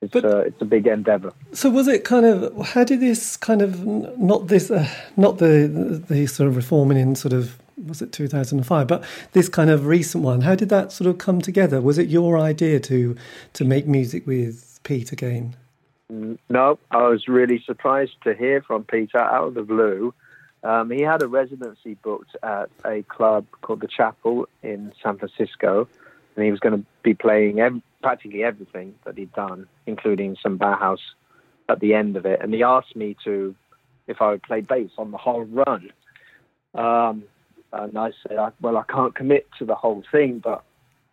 it's 0.00 0.12
but, 0.12 0.24
uh, 0.24 0.38
it's 0.38 0.60
a 0.60 0.64
big 0.64 0.86
endeavor. 0.86 1.32
So 1.52 1.70
was 1.70 1.88
it 1.88 2.04
kind 2.04 2.26
of 2.26 2.68
how 2.68 2.84
did 2.84 3.00
this 3.00 3.36
kind 3.36 3.62
of 3.62 3.84
not 4.18 4.48
this 4.48 4.70
uh, 4.70 4.88
not 5.16 5.38
the 5.38 6.02
the 6.08 6.26
sort 6.26 6.48
of 6.48 6.56
reforming 6.56 6.98
in 6.98 7.14
sort 7.14 7.32
of 7.32 7.58
was 7.76 8.00
it 8.02 8.12
2005 8.12 8.86
but 8.86 9.04
this 9.32 9.48
kind 9.48 9.70
of 9.70 9.86
recent 9.86 10.22
one 10.22 10.42
how 10.42 10.54
did 10.54 10.68
that 10.68 10.92
sort 10.92 11.08
of 11.08 11.18
come 11.18 11.40
together? 11.40 11.80
Was 11.80 11.98
it 11.98 12.08
your 12.08 12.38
idea 12.38 12.80
to 12.80 13.16
to 13.52 13.64
make 13.64 13.86
music 13.86 14.26
with 14.26 14.80
pete 14.82 15.12
again? 15.12 15.56
No 16.48 16.78
i 16.90 17.08
was 17.08 17.28
really 17.28 17.62
surprised 17.64 18.16
to 18.24 18.34
hear 18.34 18.62
from 18.62 18.84
peter 18.84 19.18
out 19.18 19.48
of 19.48 19.54
the 19.54 19.62
blue. 19.62 20.14
Um, 20.62 20.90
he 20.90 21.02
had 21.02 21.22
a 21.22 21.28
residency 21.28 21.94
booked 22.02 22.36
at 22.42 22.70
a 22.86 23.02
club 23.02 23.44
called 23.60 23.80
the 23.80 23.88
chapel 23.88 24.48
in 24.62 24.92
san 25.02 25.18
francisco 25.18 25.88
and 26.36 26.44
he 26.44 26.50
was 26.50 26.60
going 26.60 26.78
to 26.78 26.86
be 27.02 27.14
playing 27.14 27.60
ev- 27.60 27.82
practically 28.02 28.44
everything 28.44 28.94
that 29.04 29.18
he'd 29.18 29.32
done 29.32 29.66
including 29.86 30.36
some 30.42 30.58
bauhaus 30.58 30.98
at 31.68 31.80
the 31.80 31.94
end 31.94 32.16
of 32.16 32.26
it. 32.26 32.40
And 32.42 32.52
he 32.52 32.62
asked 32.62 32.96
me 32.96 33.16
to 33.24 33.54
if 34.06 34.20
i 34.20 34.30
would 34.30 34.42
play 34.42 34.60
bass 34.60 34.90
on 34.98 35.10
the 35.10 35.18
whole 35.18 35.44
run. 35.44 35.90
Um, 36.74 37.24
and 37.82 37.98
I 37.98 38.12
said, 38.26 38.38
well, 38.60 38.76
I 38.76 38.84
can't 38.90 39.14
commit 39.14 39.48
to 39.58 39.64
the 39.64 39.74
whole 39.74 40.02
thing, 40.12 40.38
but 40.38 40.64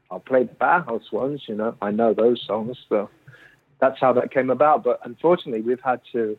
I'll 0.10 0.20
play 0.20 0.44
the 0.44 0.54
Bauhaus 0.54 1.12
ones, 1.12 1.44
you 1.48 1.56
know, 1.56 1.76
I 1.82 1.92
know 1.92 2.14
those 2.14 2.42
songs. 2.46 2.78
So 2.90 3.10
that's 3.80 4.00
how 4.00 4.14
that 4.14 4.32
came 4.32 4.50
about. 4.50 4.84
But 4.84 5.00
unfortunately, 5.04 5.62
we've 5.62 5.82
had 5.82 6.02
to 6.12 6.38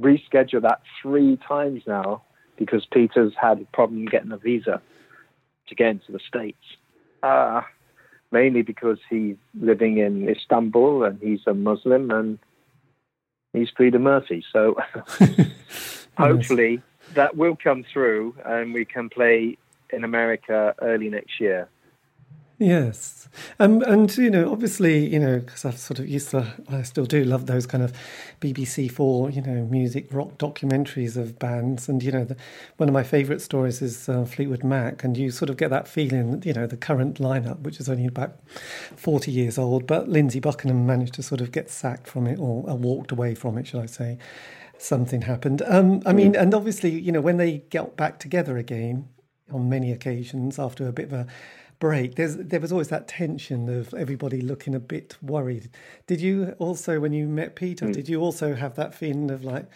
reschedule 0.00 0.62
that 0.62 0.82
three 1.02 1.38
times 1.48 1.82
now 1.86 2.22
because 2.56 2.86
Peter's 2.92 3.32
had 3.40 3.60
a 3.60 3.64
problem 3.76 4.04
getting 4.06 4.32
a 4.32 4.36
visa 4.36 4.80
to 5.68 5.74
get 5.74 5.88
into 5.88 6.12
the 6.12 6.20
States. 6.26 6.58
Uh, 7.22 7.62
mainly 8.30 8.62
because 8.62 8.98
he's 9.08 9.36
living 9.58 9.98
in 9.98 10.28
Istanbul 10.28 11.04
and 11.04 11.18
he's 11.20 11.40
a 11.46 11.54
Muslim 11.54 12.10
and 12.10 12.38
he's 13.52 13.70
Peter 13.70 13.98
Murphy. 13.98 14.44
So 14.52 14.76
hopefully 16.18 16.82
that 17.14 17.36
will 17.36 17.56
come 17.56 17.84
through, 17.92 18.34
and 18.44 18.74
we 18.74 18.84
can 18.84 19.08
play 19.08 19.56
in 19.90 20.04
America 20.04 20.74
early 20.80 21.08
next 21.08 21.40
year. 21.40 21.68
Yes, 22.58 23.28
um, 23.58 23.82
and 23.82 24.16
you 24.16 24.30
know, 24.30 24.50
obviously, 24.50 25.06
you 25.06 25.18
know, 25.18 25.40
because 25.40 25.66
I've 25.66 25.76
sort 25.76 25.98
of 25.98 26.08
used 26.08 26.30
to, 26.30 26.54
I 26.70 26.80
still 26.82 27.04
do 27.04 27.22
love 27.22 27.44
those 27.44 27.66
kind 27.66 27.84
of 27.84 27.92
BBC 28.40 28.90
Four, 28.90 29.28
you 29.28 29.42
know, 29.42 29.66
music 29.66 30.08
rock 30.10 30.38
documentaries 30.38 31.18
of 31.18 31.38
bands, 31.38 31.86
and 31.86 32.02
you 32.02 32.10
know, 32.10 32.24
the, 32.24 32.34
one 32.78 32.88
of 32.88 32.94
my 32.94 33.02
favourite 33.02 33.42
stories 33.42 33.82
is 33.82 34.08
uh, 34.08 34.24
Fleetwood 34.24 34.64
Mac, 34.64 35.04
and 35.04 35.18
you 35.18 35.30
sort 35.30 35.50
of 35.50 35.58
get 35.58 35.68
that 35.68 35.86
feeling, 35.86 36.42
you 36.46 36.54
know, 36.54 36.66
the 36.66 36.78
current 36.78 37.18
lineup, 37.18 37.58
which 37.60 37.78
is 37.78 37.90
only 37.90 38.06
about 38.06 38.38
forty 38.96 39.30
years 39.30 39.58
old, 39.58 39.86
but 39.86 40.08
Lindsey 40.08 40.40
Buckingham 40.40 40.86
managed 40.86 41.12
to 41.14 41.22
sort 41.22 41.42
of 41.42 41.52
get 41.52 41.68
sacked 41.68 42.06
from 42.08 42.26
it 42.26 42.38
or, 42.38 42.62
walked 42.74 43.12
away 43.12 43.34
from 43.34 43.58
it, 43.58 43.66
shall 43.66 43.80
I 43.80 43.86
say? 43.86 44.16
Something 44.78 45.22
happened. 45.22 45.62
Um, 45.66 46.02
I 46.06 46.12
mean, 46.12 46.32
mm. 46.32 46.40
and 46.40 46.54
obviously, 46.54 46.90
you 46.90 47.12
know, 47.12 47.20
when 47.20 47.36
they 47.36 47.58
got 47.70 47.96
back 47.96 48.18
together 48.18 48.56
again 48.56 49.08
on 49.52 49.68
many 49.68 49.92
occasions 49.92 50.58
after 50.58 50.86
a 50.86 50.92
bit 50.92 51.06
of 51.06 51.12
a 51.12 51.26
break, 51.78 52.16
there's 52.16 52.36
there 52.36 52.60
was 52.60 52.72
always 52.72 52.88
that 52.88 53.08
tension 53.08 53.68
of 53.68 53.92
everybody 53.94 54.40
looking 54.40 54.74
a 54.74 54.80
bit 54.80 55.16
worried. 55.22 55.70
Did 56.06 56.20
you 56.20 56.54
also, 56.58 57.00
when 57.00 57.12
you 57.12 57.26
met 57.26 57.56
Peter, 57.56 57.86
mm. 57.86 57.92
did 57.92 58.08
you 58.08 58.20
also 58.20 58.54
have 58.54 58.74
that 58.76 58.94
feeling 58.94 59.30
of 59.30 59.44
like 59.44 59.66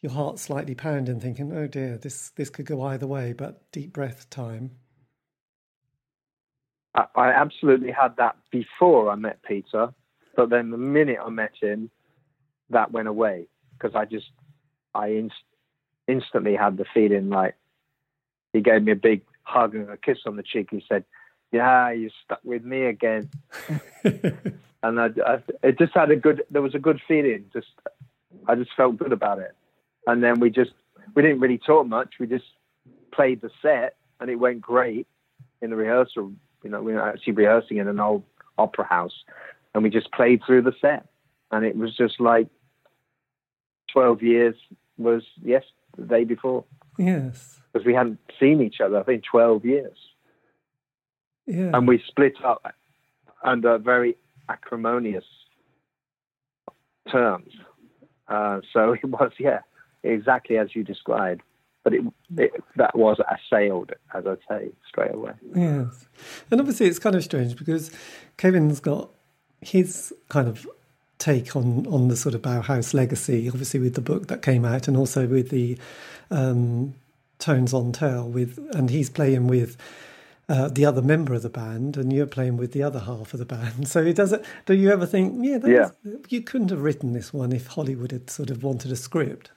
your 0.00 0.12
heart 0.12 0.38
slightly 0.38 0.74
pounding, 0.74 1.20
thinking, 1.20 1.52
"Oh 1.52 1.66
dear, 1.66 1.96
this 1.96 2.30
this 2.30 2.50
could 2.50 2.66
go 2.66 2.82
either 2.82 3.06
way," 3.06 3.32
but 3.32 3.70
deep 3.72 3.92
breath 3.92 4.28
time. 4.30 4.72
I, 6.94 7.06
I 7.14 7.28
absolutely 7.30 7.90
had 7.90 8.16
that 8.16 8.36
before 8.50 9.10
I 9.10 9.14
met 9.14 9.42
Peter, 9.42 9.94
but 10.36 10.50
then 10.50 10.70
the 10.70 10.76
minute 10.76 11.18
I 11.24 11.30
met 11.30 11.52
him, 11.60 11.90
that 12.70 12.92
went 12.92 13.08
away 13.08 13.46
because 13.82 13.96
I 13.96 14.04
just 14.04 14.30
I 14.94 15.08
inst- 15.08 15.34
instantly 16.06 16.54
had 16.54 16.76
the 16.76 16.84
feeling 16.94 17.30
like 17.30 17.56
he 18.52 18.60
gave 18.60 18.82
me 18.82 18.92
a 18.92 18.96
big 18.96 19.22
hug 19.42 19.74
and 19.74 19.90
a 19.90 19.96
kiss 19.96 20.18
on 20.26 20.36
the 20.36 20.42
cheek. 20.42 20.68
He 20.70 20.84
said, 20.88 21.04
"Yeah, 21.50 21.90
you 21.90 22.10
stuck 22.24 22.40
with 22.44 22.64
me 22.64 22.84
again," 22.84 23.30
and 24.04 25.00
I, 25.00 25.08
I, 25.26 25.42
it 25.62 25.78
just 25.78 25.94
had 25.94 26.10
a 26.10 26.16
good. 26.16 26.42
There 26.50 26.62
was 26.62 26.74
a 26.74 26.78
good 26.78 27.00
feeling. 27.06 27.46
Just 27.52 27.68
I 28.46 28.54
just 28.54 28.70
felt 28.76 28.98
good 28.98 29.12
about 29.12 29.38
it, 29.38 29.54
and 30.06 30.22
then 30.22 30.40
we 30.40 30.50
just 30.50 30.72
we 31.14 31.22
didn't 31.22 31.40
really 31.40 31.58
talk 31.58 31.86
much. 31.86 32.14
We 32.20 32.26
just 32.26 32.44
played 33.12 33.40
the 33.40 33.50
set, 33.60 33.96
and 34.20 34.30
it 34.30 34.36
went 34.36 34.60
great 34.60 35.06
in 35.60 35.70
the 35.70 35.76
rehearsal. 35.76 36.32
You 36.62 36.70
know, 36.70 36.82
we 36.82 36.92
were 36.92 37.08
actually 37.08 37.32
rehearsing 37.32 37.78
in 37.78 37.88
an 37.88 37.98
old 37.98 38.22
opera 38.58 38.84
house, 38.84 39.24
and 39.74 39.82
we 39.82 39.90
just 39.90 40.12
played 40.12 40.42
through 40.46 40.62
the 40.62 40.74
set, 40.80 41.06
and 41.50 41.64
it 41.64 41.76
was 41.76 41.96
just 41.96 42.20
like 42.20 42.48
12 43.92 44.22
years 44.22 44.54
was 44.98 45.22
yes 45.42 45.64
the 45.96 46.04
day 46.04 46.24
before. 46.24 46.64
Yes. 46.98 47.60
Because 47.72 47.86
we 47.86 47.94
hadn't 47.94 48.18
seen 48.38 48.60
each 48.60 48.80
other, 48.80 48.98
I 48.98 49.02
think, 49.02 49.24
12 49.24 49.64
years. 49.64 49.96
Yeah. 51.46 51.70
And 51.74 51.88
we 51.88 52.02
split 52.06 52.34
up 52.44 52.74
under 53.42 53.78
very 53.78 54.16
acrimonious 54.48 55.24
terms. 57.10 57.52
Uh, 58.28 58.60
so 58.72 58.92
it 59.02 59.04
was, 59.04 59.32
yeah, 59.38 59.60
exactly 60.02 60.58
as 60.58 60.74
you 60.74 60.84
described. 60.84 61.42
But 61.84 61.94
it, 61.94 62.02
it, 62.36 62.52
that 62.76 62.96
was 62.96 63.18
assailed, 63.28 63.90
as 64.14 64.24
I 64.24 64.36
say, 64.48 64.70
straight 64.88 65.12
away. 65.12 65.32
Yes, 65.52 66.06
and 66.48 66.60
obviously 66.60 66.86
it's 66.86 67.00
kind 67.00 67.16
of 67.16 67.24
strange 67.24 67.56
because 67.56 67.90
Kevin's 68.36 68.78
got 68.78 69.10
his 69.60 70.14
kind 70.28 70.46
of 70.46 70.64
take 71.22 71.54
on 71.54 71.86
on 71.86 72.08
the 72.08 72.16
sort 72.16 72.34
of 72.34 72.42
Bauhaus 72.42 72.92
legacy, 72.92 73.48
obviously 73.48 73.78
with 73.78 73.94
the 73.94 74.00
book 74.00 74.26
that 74.26 74.42
came 74.42 74.64
out, 74.64 74.88
and 74.88 74.96
also 74.96 75.26
with 75.26 75.50
the 75.50 75.78
um, 76.30 76.94
Tones 77.38 77.72
on 77.72 77.92
Tail 77.92 78.28
with, 78.28 78.58
and 78.74 78.90
he's 78.90 79.08
playing 79.08 79.46
with. 79.46 79.76
Uh, 80.48 80.68
the 80.68 80.84
other 80.84 81.00
member 81.00 81.32
of 81.32 81.42
the 81.42 81.48
band, 81.48 81.96
and 81.96 82.12
you're 82.12 82.26
playing 82.26 82.56
with 82.56 82.72
the 82.72 82.82
other 82.82 82.98
half 82.98 83.32
of 83.32 83.38
the 83.38 83.46
band. 83.46 83.88
So 83.92 84.02
it 84.02 84.16
doesn't. 84.16 84.44
Do 84.66 84.74
you 84.74 84.90
ever 84.90 85.06
think, 85.06 85.38
yeah, 85.42 85.58
yeah. 85.64 85.90
you 86.28 86.42
couldn't 86.42 86.70
have 86.70 86.82
written 86.82 87.12
this 87.12 87.32
one 87.32 87.52
if 87.52 87.68
Hollywood 87.68 88.10
had 88.10 88.28
sort 88.28 88.50
of 88.50 88.62
wanted 88.62 88.90
a 88.90 88.96
script? 88.96 89.52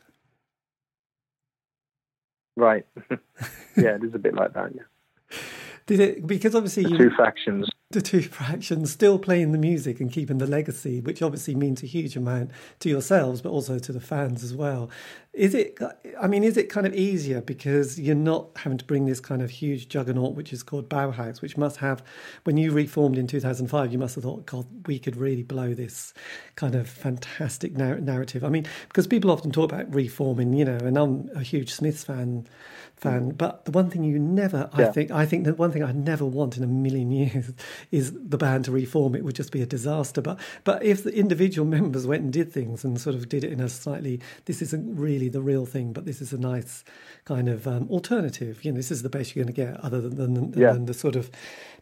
Right. 2.55 2.85
yeah, 3.09 3.95
it 3.95 4.03
is 4.03 4.13
a 4.13 4.19
bit 4.19 4.35
like 4.35 4.53
that. 4.53 4.73
Yeah. 4.75 5.37
Did 5.87 5.99
it 5.99 6.27
because 6.27 6.55
obviously 6.55 6.83
the 6.83 6.89
you, 6.89 6.97
two 6.97 7.11
factions 7.11 7.69
the 7.91 8.01
two 8.01 8.21
fractions 8.21 8.91
still 8.91 9.17
playing 9.17 9.51
the 9.51 9.57
music 9.57 9.99
and 9.99 10.11
keeping 10.11 10.39
the 10.39 10.47
legacy, 10.47 11.01
which 11.01 11.21
obviously 11.21 11.55
means 11.55 11.83
a 11.83 11.85
huge 11.85 12.15
amount 12.15 12.51
to 12.79 12.89
yourselves, 12.89 13.41
but 13.41 13.49
also 13.49 13.79
to 13.79 13.91
the 13.91 13.99
fans 13.99 14.43
as 14.43 14.53
well. 14.53 14.89
Is 15.33 15.53
it? 15.53 15.77
I 16.19 16.27
mean, 16.27 16.43
is 16.43 16.57
it 16.57 16.69
kind 16.69 16.87
of 16.87 16.93
easier 16.93 17.41
because 17.41 17.99
you're 17.99 18.15
not 18.15 18.49
having 18.57 18.77
to 18.77 18.85
bring 18.85 19.05
this 19.05 19.19
kind 19.19 19.41
of 19.41 19.49
huge 19.49 19.87
juggernaut, 19.87 20.35
which 20.35 20.51
is 20.51 20.63
called 20.63 20.89
Bauhaus, 20.89 21.41
which 21.41 21.57
must 21.57 21.77
have, 21.77 22.03
when 22.43 22.57
you 22.57 22.71
reformed 22.71 23.17
in 23.17 23.27
2005, 23.27 23.91
you 23.91 23.99
must 23.99 24.15
have 24.15 24.23
thought, 24.23 24.45
God, 24.45 24.65
we 24.87 24.97
could 24.97 25.15
really 25.15 25.43
blow 25.43 25.73
this 25.73 26.13
kind 26.55 26.73
of 26.73 26.89
fantastic 26.89 27.75
narrative. 27.75 28.43
I 28.43 28.49
mean, 28.49 28.65
because 28.87 29.07
people 29.07 29.29
often 29.29 29.51
talk 29.51 29.71
about 29.71 29.93
reforming, 29.93 30.53
you 30.53 30.65
know, 30.65 30.77
and 30.77 30.97
I'm 30.97 31.29
a 31.35 31.43
huge 31.43 31.71
Smiths 31.71 32.03
fan 32.03 32.47
fan. 32.95 33.29
But 33.31 33.65
the 33.65 33.71
one 33.71 33.89
thing 33.89 34.03
you 34.03 34.17
never, 34.19 34.69
yeah. 34.77 34.87
I 34.87 34.91
think, 34.91 35.11
I 35.11 35.25
think 35.25 35.45
the 35.45 35.53
one 35.53 35.71
thing 35.71 35.83
I'd 35.83 35.95
never 35.95 36.25
want 36.25 36.57
in 36.57 36.63
a 36.63 36.67
million 36.67 37.11
years 37.11 37.51
is 37.91 38.13
the 38.13 38.37
band 38.37 38.65
to 38.65 38.71
reform. 38.71 39.15
It 39.15 39.23
would 39.23 39.35
just 39.35 39.51
be 39.51 39.61
a 39.61 39.65
disaster. 39.65 40.21
But 40.21 40.39
but 40.63 40.83
if 40.83 41.03
the 41.03 41.13
individual 41.15 41.67
members 41.77 42.07
went 42.07 42.23
and 42.23 42.33
did 42.33 42.51
things 42.51 42.83
and 42.83 42.99
sort 42.99 43.15
of 43.15 43.29
did 43.29 43.43
it 43.43 43.51
in 43.51 43.59
a 43.59 43.69
slightly, 43.69 44.21
this 44.45 44.61
isn't 44.61 44.95
really 44.95 45.29
the 45.29 45.41
real 45.41 45.65
thing, 45.65 45.93
but 45.93 46.05
this 46.05 46.21
is 46.21 46.33
a 46.33 46.37
nice 46.37 46.83
kind 47.25 47.49
of 47.49 47.67
um, 47.67 47.87
alternative. 47.89 48.63
You 48.63 48.71
know, 48.71 48.77
this 48.77 48.91
is 48.91 49.03
the 49.03 49.09
best 49.09 49.35
you're 49.35 49.43
going 49.43 49.53
to 49.53 49.61
get, 49.61 49.79
other 49.83 50.01
than 50.01 50.33
than, 50.33 50.53
yeah. 50.55 50.73
than, 50.73 50.85
the 50.85 50.93
sort 50.93 51.15
of 51.15 51.29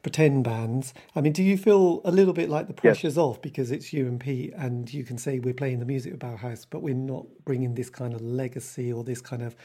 pretend 0.01 0.43
bands. 0.43 0.93
I 1.15 1.21
mean, 1.21 1.33
do 1.33 1.43
you 1.43 1.57
feel 1.57 2.01
a 2.03 2.11
little 2.11 2.33
bit 2.33 2.49
like 2.49 2.67
the 2.67 2.73
pressure's 2.73 3.17
off 3.17 3.41
because 3.41 3.71
it's 3.71 3.93
you 3.93 4.07
and 4.07 4.19
Pete, 4.19 4.53
and 4.55 4.91
you 4.93 5.03
can 5.03 5.17
say 5.17 5.39
we're 5.39 5.53
playing 5.53 5.79
the 5.79 5.85
music 5.85 6.13
of 6.13 6.19
Bauhaus, 6.19 6.65
but 6.69 6.81
we're 6.81 6.93
not 6.93 7.25
bringing 7.45 7.75
this 7.75 7.89
kind 7.89 8.13
of 8.13 8.21
legacy 8.21 8.91
or 8.91 9.03
this 9.03 9.21
kind 9.21 9.41
of 9.41 9.55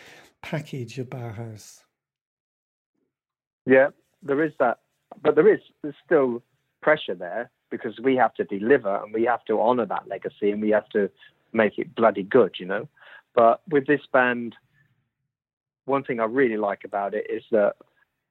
package 0.43 0.99
of 0.99 1.09
Bauhaus. 1.09 1.81
Yeah, 3.67 3.89
there 4.23 4.43
is 4.43 4.53
that, 4.59 4.79
but 5.23 5.35
there 5.35 5.53
is 5.53 5.61
there's 5.83 5.95
still 6.05 6.43
pressure 6.81 7.15
there 7.15 7.51
because 7.71 7.99
we 8.03 8.17
have 8.17 8.35
to 8.35 8.45
deliver 8.45 9.03
and 9.03 9.13
we 9.13 9.25
have 9.25 9.45
to 9.45 9.61
honor 9.61 9.85
that 9.87 10.09
legacy 10.09 10.51
and 10.51 10.63
we 10.63 10.71
have 10.71 10.89
to 10.91 11.11
make 11.53 11.79
it 11.79 11.95
bloody 11.95 12.23
good, 12.23 12.55
you 12.59 12.67
know. 12.67 12.89
But 13.35 13.61
with 13.69 13.87
this 13.87 14.01
band, 14.13 14.55
one 15.85 16.03
thing 16.03 16.21
I 16.21 16.25
really 16.25 16.57
like 16.57 16.85
about 16.85 17.15
it 17.15 17.27
is 17.29 17.43
that 17.51 17.75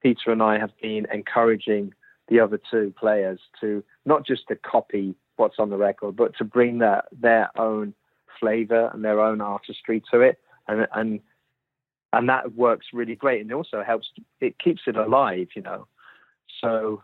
Peter 0.01 0.31
and 0.31 0.41
I 0.41 0.59
have 0.59 0.71
been 0.81 1.07
encouraging 1.13 1.93
the 2.29 2.39
other 2.39 2.59
two 2.69 2.93
players 2.99 3.39
to 3.61 3.83
not 4.05 4.25
just 4.25 4.47
to 4.47 4.55
copy 4.55 5.15
what's 5.37 5.59
on 5.59 5.69
the 5.69 5.77
record, 5.77 6.15
but 6.15 6.35
to 6.37 6.43
bring 6.43 6.79
their 6.79 7.03
their 7.11 7.49
own 7.59 7.93
flavor 8.39 8.89
and 8.93 9.03
their 9.03 9.21
own 9.21 9.41
artistry 9.41 10.01
to 10.11 10.21
it, 10.21 10.39
and 10.67 10.87
and 10.93 11.19
and 12.13 12.29
that 12.29 12.55
works 12.55 12.87
really 12.93 13.15
great. 13.15 13.41
And 13.41 13.51
it 13.51 13.53
also 13.53 13.83
helps 13.83 14.11
it 14.39 14.59
keeps 14.59 14.81
it 14.87 14.95
alive 14.95 15.49
you 15.55 15.61
know. 15.61 15.87
So 16.61 17.01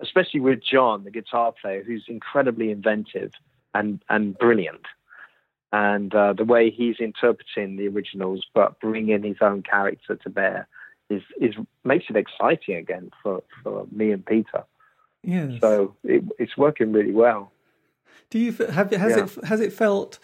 especially 0.00 0.40
with 0.40 0.60
john 0.62 1.04
the 1.04 1.10
guitar 1.10 1.52
player 1.60 1.82
who's 1.82 2.04
incredibly 2.08 2.70
inventive 2.70 3.32
and 3.74 4.02
and 4.08 4.36
brilliant. 4.38 4.86
And 5.74 6.14
uh, 6.14 6.34
the 6.34 6.44
way 6.44 6.70
he's 6.70 6.96
interpreting 7.00 7.76
the 7.76 7.88
originals 7.88 8.44
but 8.54 8.78
bringing 8.80 9.22
his 9.22 9.38
own 9.40 9.62
character 9.62 10.16
to 10.16 10.30
bear 10.30 10.68
is 11.08 11.22
is 11.40 11.54
makes 11.84 12.06
it 12.08 12.16
exciting 12.16 12.76
again 12.76 13.10
for 13.22 13.42
for 13.62 13.86
me 13.90 14.12
and 14.12 14.24
peter. 14.24 14.64
Yeah 15.22 15.58
so 15.60 15.94
it, 16.04 16.24
it's 16.38 16.56
working 16.56 16.92
really 16.92 17.12
well. 17.12 17.52
Do 18.30 18.38
you 18.38 18.52
have 18.52 18.90
has 18.90 19.16
yeah. 19.16 19.24
it 19.24 19.44
has 19.44 19.60
it 19.60 19.72
felt 19.72 20.18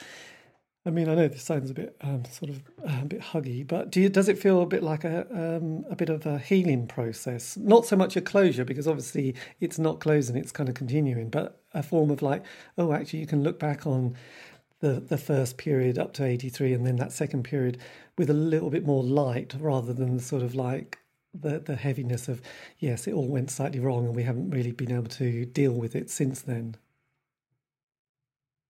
I 0.89 0.91
mean, 0.91 1.07
I 1.07 1.15
know 1.15 1.29
this 1.29 1.43
sounds 1.43 1.71
a 1.71 1.75
bit 1.75 1.95
um, 2.01 2.25
sort 2.25 2.51
of 2.51 2.63
uh, 2.83 3.03
a 3.03 3.05
bit 3.05 3.21
huggy, 3.21 3.67
but 3.67 3.91
do 3.91 4.01
you, 4.01 4.09
does 4.09 4.27
it 4.27 4.39
feel 4.39 4.63
a 4.63 4.67
bit 4.67 4.83
like 4.83 5.05
a 5.05 5.27
um, 5.31 5.85
a 5.91 5.95
bit 5.95 6.09
of 6.09 6.25
a 6.25 6.39
healing 6.39 6.87
process? 6.87 7.59
Not 7.59 7.85
so 7.85 7.95
much 7.95 8.17
a 8.17 8.23
closure, 8.23 8.65
because 8.65 8.89
obviously 8.89 9.35
it's 9.61 9.79
not 9.79 10.01
closing; 10.01 10.35
it's 10.35 10.51
kind 10.51 10.67
of 10.67 10.75
continuing, 10.75 11.29
but 11.29 11.61
a 11.75 11.83
form 11.83 12.11
of 12.11 12.23
like, 12.23 12.43
oh, 12.79 12.95
actually, 12.95 13.19
you 13.19 13.27
can 13.27 13.43
look 13.43 13.59
back 13.59 13.87
on 13.87 14.17
the 14.81 14.99
the 14.99 15.19
first 15.19 15.59
period 15.59 15.99
up 15.99 16.15
to 16.15 16.25
eighty 16.25 16.49
three, 16.49 16.73
and 16.73 16.87
then 16.87 16.97
that 16.97 17.13
second 17.13 17.43
period 17.43 17.77
with 18.17 18.31
a 18.31 18.35
little 18.35 18.71
bit 18.71 18.87
more 18.87 19.03
light, 19.03 19.55
rather 19.61 19.93
than 19.93 20.17
the 20.17 20.23
sort 20.23 20.43
of 20.43 20.55
like 20.55 20.97
the 21.35 21.59
the 21.59 21.77
heaviness 21.77 22.29
of 22.29 22.41
yes, 22.79 23.07
it 23.07 23.13
all 23.13 23.29
went 23.29 23.51
slightly 23.51 23.79
wrong, 23.79 24.07
and 24.07 24.17
we 24.17 24.23
haven't 24.23 24.49
really 24.49 24.73
been 24.73 24.93
able 24.93 25.11
to 25.11 25.45
deal 25.45 25.73
with 25.73 25.95
it 25.95 26.09
since 26.09 26.41
then 26.41 26.77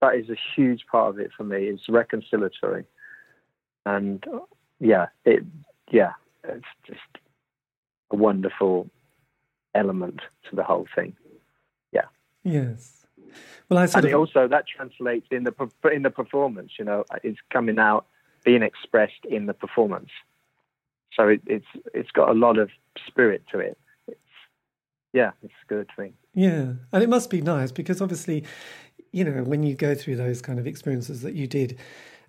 that 0.01 0.15
is 0.15 0.29
a 0.29 0.37
huge 0.55 0.85
part 0.91 1.09
of 1.09 1.19
it 1.19 1.31
for 1.35 1.43
me. 1.43 1.65
It's 1.65 1.87
reconciliatory, 1.87 2.85
and 3.85 4.23
yeah, 4.79 5.07
it 5.25 5.43
yeah, 5.91 6.13
it's 6.43 6.65
just 6.87 6.99
a 8.11 8.15
wonderful 8.15 8.89
element 9.75 10.21
to 10.49 10.55
the 10.55 10.63
whole 10.63 10.87
thing. 10.95 11.15
Yeah. 11.91 12.05
Yes. 12.43 13.05
Well, 13.69 13.79
I 13.79 13.87
and 13.93 14.05
of... 14.05 14.13
also 14.13 14.47
that 14.47 14.65
translates 14.67 15.27
in 15.31 15.43
the 15.43 15.53
in 15.91 16.03
the 16.03 16.09
performance. 16.09 16.71
You 16.79 16.85
know, 16.85 17.03
it's 17.23 17.39
coming 17.51 17.79
out, 17.79 18.05
being 18.43 18.63
expressed 18.63 19.25
in 19.29 19.45
the 19.45 19.53
performance. 19.53 20.09
So 21.15 21.27
it, 21.27 21.41
it's 21.45 21.65
it's 21.93 22.11
got 22.11 22.29
a 22.29 22.33
lot 22.33 22.57
of 22.57 22.69
spirit 23.07 23.43
to 23.51 23.59
it. 23.59 23.77
It's, 24.07 24.19
yeah, 25.13 25.31
it's 25.43 25.53
a 25.63 25.67
good 25.67 25.89
thing. 25.95 26.13
Yeah, 26.33 26.73
and 26.91 27.03
it 27.03 27.09
must 27.09 27.29
be 27.29 27.41
nice 27.41 27.71
because 27.71 28.01
obviously 28.01 28.45
you 29.11 29.23
know, 29.23 29.43
when 29.43 29.63
you 29.63 29.75
go 29.75 29.95
through 29.95 30.15
those 30.17 30.41
kind 30.41 30.59
of 30.59 30.67
experiences 30.67 31.21
that 31.21 31.33
you 31.33 31.47
did 31.47 31.77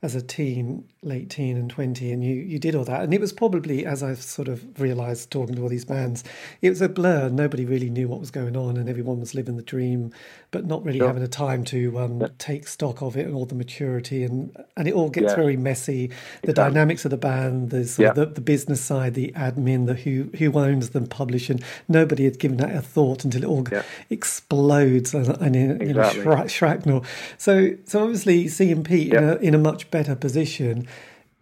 as 0.03 0.15
a 0.15 0.23
teen, 0.23 0.89
late 1.03 1.29
teen 1.29 1.59
and 1.59 1.69
20, 1.69 2.11
and 2.11 2.25
you, 2.25 2.35
you 2.35 2.59
did 2.59 2.75
all 2.75 2.85
that. 2.85 3.03
And 3.03 3.13
it 3.13 3.21
was 3.21 3.35
probably, 3.35 3.85
as 3.85 4.03
I've 4.03 4.23
sort 4.23 4.49
of 4.49 4.81
realised 4.81 5.31
talking 5.31 5.57
to 5.57 5.63
all 5.63 5.69
these 5.69 5.85
bands, 5.85 6.25
it 6.63 6.71
was 6.71 6.81
a 6.81 6.89
blur. 6.89 7.29
Nobody 7.29 7.67
really 7.67 7.91
knew 7.91 8.09
what 8.09 8.19
was 8.19 8.31
going 8.31 8.57
on, 8.57 8.79
and 8.79 8.89
everyone 8.89 9.21
was 9.21 9.35
living 9.35 9.57
the 9.57 9.63
dream, 9.63 10.11
but 10.53 10.65
not 10.65 10.83
really 10.85 11.01
sure. 11.01 11.07
having 11.07 11.23
a 11.23 11.29
time 11.29 11.65
to 11.67 11.99
um, 11.99 12.23
yeah. 12.23 12.29
take 12.39 12.67
stock 12.67 13.03
of 13.03 13.15
it 13.15 13.27
and 13.27 13.35
all 13.35 13.45
the 13.45 13.55
maturity. 13.55 14.25
And, 14.25 14.57
and 14.75 14.89
it 14.89 14.95
all 14.95 15.11
gets 15.11 15.29
yeah. 15.29 15.37
very 15.37 15.59
messy. 15.59 16.07
The 16.07 16.51
exactly. 16.51 16.55
dynamics 16.55 17.05
of 17.05 17.11
the 17.11 17.19
band, 17.19 17.69
the, 17.69 17.97
yeah. 17.99 18.13
the, 18.13 18.25
the 18.25 18.41
business 18.41 18.81
side, 18.81 19.13
the 19.13 19.33
admin, 19.33 19.87
the 19.87 19.95
who, 19.95 20.31
who 20.39 20.59
owns 20.59 20.91
them, 20.91 21.07
publishing. 21.07 21.61
Nobody 21.89 22.25
had 22.25 22.39
given 22.39 22.57
that 22.57 22.75
a 22.75 22.81
thought 22.81 23.23
until 23.25 23.43
it 23.43 23.47
all 23.47 23.67
explodes 24.09 25.13
and, 25.13 25.29
and 25.29 25.55
in, 25.55 25.83
exactly. 25.83 26.21
you 26.21 26.25
know, 26.25 26.47
shrapnel. 26.47 27.05
So, 27.37 27.77
so 27.85 28.03
obviously, 28.03 28.49
seeing 28.49 28.83
Pete 28.83 29.13
in, 29.13 29.25
a, 29.25 29.37
in 29.37 29.55
a 29.55 29.59
much 29.59 29.90
better 29.91 30.15
position 30.15 30.87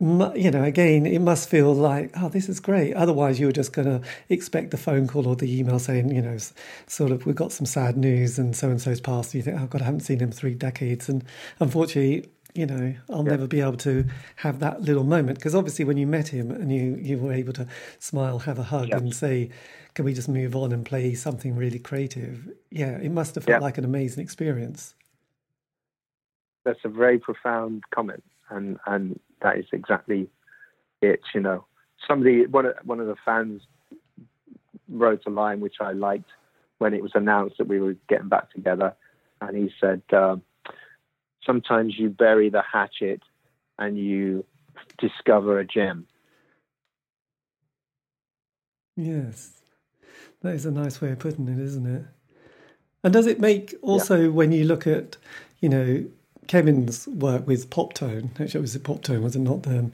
you 0.00 0.50
know, 0.52 0.62
again, 0.62 1.06
it 1.06 1.20
must 1.20 1.48
feel 1.48 1.74
like, 1.74 2.12
oh, 2.16 2.28
this 2.28 2.48
is 2.48 2.60
great. 2.60 2.94
Otherwise, 2.94 3.40
you're 3.40 3.50
just 3.50 3.72
going 3.72 3.88
to 3.88 4.06
expect 4.28 4.70
the 4.70 4.76
phone 4.76 5.08
call 5.08 5.26
or 5.26 5.34
the 5.34 5.58
email 5.58 5.80
saying, 5.80 6.14
you 6.14 6.22
know, 6.22 6.38
sort 6.86 7.10
of, 7.10 7.26
we've 7.26 7.34
got 7.34 7.50
some 7.50 7.66
sad 7.66 7.96
news 7.96 8.38
and 8.38 8.54
so 8.54 8.68
and 8.68 8.80
so's 8.80 9.00
passed. 9.00 9.34
And 9.34 9.40
you 9.40 9.42
think, 9.42 9.60
oh, 9.60 9.66
God, 9.66 9.82
I 9.82 9.86
haven't 9.86 10.00
seen 10.00 10.20
him 10.20 10.30
three 10.30 10.54
decades. 10.54 11.08
And 11.08 11.24
unfortunately, 11.58 12.28
you 12.54 12.66
know, 12.66 12.94
I'll 13.10 13.24
yeah. 13.24 13.30
never 13.30 13.48
be 13.48 13.60
able 13.60 13.76
to 13.78 14.04
have 14.36 14.60
that 14.60 14.82
little 14.82 15.04
moment 15.04 15.38
because 15.38 15.54
obviously, 15.54 15.84
when 15.84 15.96
you 15.96 16.06
met 16.06 16.28
him 16.28 16.50
and 16.50 16.72
you 16.72 16.96
you 16.96 17.18
were 17.18 17.32
able 17.32 17.52
to 17.52 17.68
smile, 17.98 18.40
have 18.40 18.58
a 18.58 18.64
hug, 18.64 18.88
yeah. 18.88 18.96
and 18.96 19.14
say, 19.14 19.50
"Can 19.94 20.06
we 20.06 20.14
just 20.14 20.28
move 20.28 20.56
on 20.56 20.72
and 20.72 20.84
play 20.84 21.14
something 21.14 21.54
really 21.54 21.78
creative?" 21.78 22.48
Yeah, 22.70 22.96
it 22.98 23.12
must 23.12 23.34
have 23.36 23.44
felt 23.44 23.60
yeah. 23.60 23.64
like 23.64 23.78
an 23.78 23.84
amazing 23.84 24.24
experience. 24.24 24.94
That's 26.64 26.80
a 26.84 26.88
very 26.88 27.18
profound 27.18 27.84
comment 27.94 28.24
and 28.50 28.78
and 28.86 29.18
that 29.42 29.58
is 29.58 29.66
exactly 29.72 30.28
it. 31.00 31.20
You 31.34 31.40
know, 31.40 31.66
somebody 32.06 32.46
one 32.46 32.66
of 32.66 32.74
one 32.84 33.00
of 33.00 33.06
the 33.06 33.16
fans 33.24 33.62
wrote 34.88 35.22
a 35.26 35.30
line 35.30 35.60
which 35.60 35.76
I 35.80 35.92
liked 35.92 36.30
when 36.78 36.94
it 36.94 37.02
was 37.02 37.12
announced 37.14 37.58
that 37.58 37.68
we 37.68 37.80
were 37.80 37.96
getting 38.08 38.28
back 38.28 38.52
together, 38.52 38.94
and 39.40 39.56
he 39.56 39.70
said, 39.80 40.02
uh, 40.12 40.36
"Sometimes 41.44 41.98
you 41.98 42.10
bury 42.10 42.50
the 42.50 42.62
hatchet 42.62 43.22
and 43.78 43.98
you 43.98 44.44
discover 44.98 45.58
a 45.58 45.64
gem." 45.64 46.06
Yes, 48.96 49.52
that 50.42 50.54
is 50.54 50.66
a 50.66 50.72
nice 50.72 51.00
way 51.00 51.12
of 51.12 51.20
putting 51.20 51.48
it, 51.48 51.58
isn't 51.58 51.86
it? 51.86 52.04
And 53.04 53.12
does 53.12 53.26
it 53.26 53.40
make 53.40 53.74
also 53.80 54.22
yeah. 54.22 54.28
when 54.28 54.50
you 54.50 54.64
look 54.64 54.86
at, 54.86 55.16
you 55.60 55.68
know, 55.68 56.04
Kevin's 56.48 57.06
work 57.06 57.46
with 57.46 57.70
Pop 57.70 57.92
Tone. 57.92 58.30
Actually, 58.40 58.58
it 58.58 58.62
was 58.62 58.76
Pop 58.78 59.02
Tone, 59.02 59.22
was 59.22 59.36
it 59.36 59.40
not 59.40 59.62
the 59.62 59.78
um, 59.78 59.92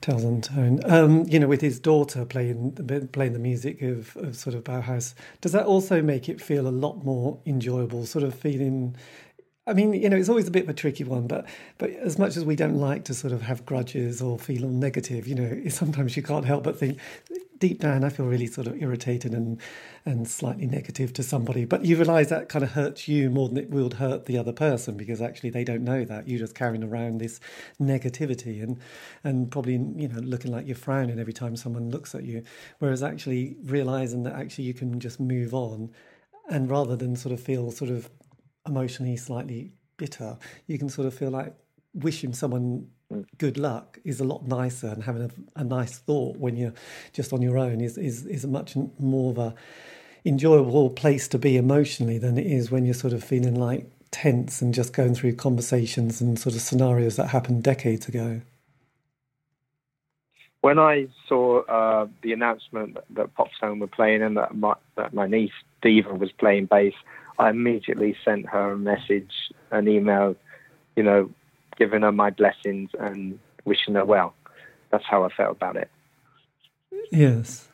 Tales 0.00 0.24
on 0.24 0.40
Tone? 0.42 0.80
Um, 0.84 1.24
you 1.26 1.40
know, 1.40 1.48
with 1.48 1.62
his 1.62 1.80
daughter 1.80 2.24
playing 2.24 3.08
playing 3.12 3.32
the 3.32 3.38
music 3.38 3.82
of, 3.82 4.16
of 4.18 4.36
sort 4.36 4.54
of 4.54 4.62
Bauhaus. 4.62 5.14
Does 5.40 5.52
that 5.52 5.66
also 5.66 6.00
make 6.02 6.28
it 6.28 6.40
feel 6.40 6.68
a 6.68 6.70
lot 6.70 7.04
more 7.04 7.38
enjoyable? 7.46 8.06
Sort 8.06 8.24
of 8.24 8.34
feeling 8.34 8.94
I 9.68 9.72
mean, 9.72 9.94
you 9.94 10.08
know, 10.08 10.16
it's 10.16 10.28
always 10.28 10.46
a 10.46 10.52
bit 10.52 10.62
of 10.62 10.68
a 10.68 10.74
tricky 10.74 11.02
one, 11.02 11.26
but 11.26 11.46
but 11.78 11.90
as 11.90 12.18
much 12.18 12.36
as 12.36 12.44
we 12.44 12.54
don't 12.54 12.78
like 12.78 13.04
to 13.06 13.14
sort 13.14 13.32
of 13.32 13.42
have 13.42 13.66
grudges 13.66 14.22
or 14.22 14.38
feel 14.38 14.68
negative, 14.68 15.26
you 15.26 15.34
know, 15.34 15.68
sometimes 15.70 16.16
you 16.16 16.22
can't 16.22 16.44
help 16.44 16.62
but 16.62 16.78
think 16.78 16.98
deep 17.58 17.80
down 17.80 18.04
I 18.04 18.08
feel 18.08 18.26
really 18.26 18.46
sort 18.46 18.66
of 18.66 18.80
irritated 18.80 19.32
and 19.32 19.60
and 20.04 20.28
slightly 20.28 20.66
negative 20.66 21.12
to 21.14 21.22
somebody. 21.22 21.64
But 21.64 21.84
you 21.84 21.96
realise 21.96 22.28
that 22.28 22.48
kind 22.48 22.62
of 22.62 22.72
hurts 22.72 23.08
you 23.08 23.30
more 23.30 23.48
than 23.48 23.58
it 23.58 23.70
would 23.70 23.94
hurt 23.94 24.26
the 24.26 24.38
other 24.38 24.52
person 24.52 24.96
because 24.96 25.20
actually 25.20 25.50
they 25.50 25.64
don't 25.64 25.82
know 25.82 26.04
that 26.04 26.28
you're 26.28 26.38
just 26.38 26.54
carrying 26.54 26.84
around 26.84 27.18
this 27.18 27.40
negativity 27.80 28.62
and 28.62 28.78
and 29.24 29.50
probably 29.50 29.74
you 29.74 30.08
know 30.08 30.20
looking 30.20 30.52
like 30.52 30.66
you're 30.66 30.76
frowning 30.76 31.18
every 31.18 31.32
time 31.32 31.56
someone 31.56 31.90
looks 31.90 32.14
at 32.14 32.24
you. 32.24 32.42
Whereas 32.78 33.02
actually 33.02 33.56
realising 33.64 34.22
that 34.24 34.34
actually 34.34 34.64
you 34.64 34.74
can 34.74 35.00
just 35.00 35.20
move 35.20 35.54
on 35.54 35.90
and 36.48 36.70
rather 36.70 36.96
than 36.96 37.16
sort 37.16 37.32
of 37.32 37.40
feel 37.40 37.70
sort 37.70 37.90
of 37.90 38.08
emotionally 38.66 39.16
slightly 39.16 39.72
bitter, 39.96 40.38
you 40.66 40.78
can 40.78 40.88
sort 40.88 41.06
of 41.06 41.14
feel 41.14 41.30
like 41.30 41.54
wishing 41.94 42.32
someone 42.32 42.88
good 43.38 43.56
luck 43.56 43.98
is 44.04 44.20
a 44.20 44.24
lot 44.24 44.46
nicer 44.46 44.88
and 44.88 45.04
having 45.04 45.22
a, 45.22 45.60
a, 45.60 45.64
nice 45.64 45.98
thought 45.98 46.36
when 46.38 46.56
you're 46.56 46.74
just 47.12 47.32
on 47.32 47.40
your 47.40 47.56
own 47.56 47.80
is, 47.80 47.96
is, 47.96 48.26
is 48.26 48.44
a 48.44 48.48
much 48.48 48.76
more 48.98 49.30
of 49.30 49.38
a 49.38 49.54
enjoyable 50.24 50.90
place 50.90 51.28
to 51.28 51.38
be 51.38 51.56
emotionally 51.56 52.18
than 52.18 52.36
it 52.36 52.46
is 52.46 52.70
when 52.70 52.84
you're 52.84 52.94
sort 52.94 53.12
of 53.12 53.22
feeling 53.22 53.54
like 53.54 53.86
tense 54.10 54.60
and 54.60 54.74
just 54.74 54.92
going 54.92 55.14
through 55.14 55.34
conversations 55.34 56.20
and 56.20 56.38
sort 56.38 56.54
of 56.54 56.60
scenarios 56.60 57.16
that 57.16 57.28
happened 57.28 57.62
decades 57.62 58.08
ago. 58.08 58.40
When 60.62 60.80
I 60.80 61.06
saw 61.28 61.62
uh, 61.66 62.08
the 62.22 62.32
announcement 62.32 62.94
that, 62.94 63.04
that 63.10 63.34
Pop 63.34 63.50
Tone 63.60 63.78
were 63.78 63.86
playing 63.86 64.22
and 64.22 64.36
that 64.36 64.56
my, 64.56 64.74
that 64.96 65.14
my 65.14 65.28
niece 65.28 65.52
Diva 65.80 66.12
was 66.12 66.32
playing 66.32 66.66
bass, 66.66 66.94
I 67.38 67.50
immediately 67.50 68.16
sent 68.24 68.48
her 68.48 68.72
a 68.72 68.76
message, 68.76 69.30
an 69.70 69.86
email, 69.86 70.34
you 70.96 71.04
know, 71.04 71.30
giving 71.76 72.02
her 72.02 72.12
my 72.12 72.30
blessings 72.30 72.90
and 72.98 73.38
wishing 73.64 73.94
her 73.94 74.04
well. 74.04 74.34
That's 74.90 75.04
how 75.04 75.24
I 75.24 75.28
felt 75.30 75.56
about 75.56 75.76
it. 75.76 75.90
Yes. 77.10 77.68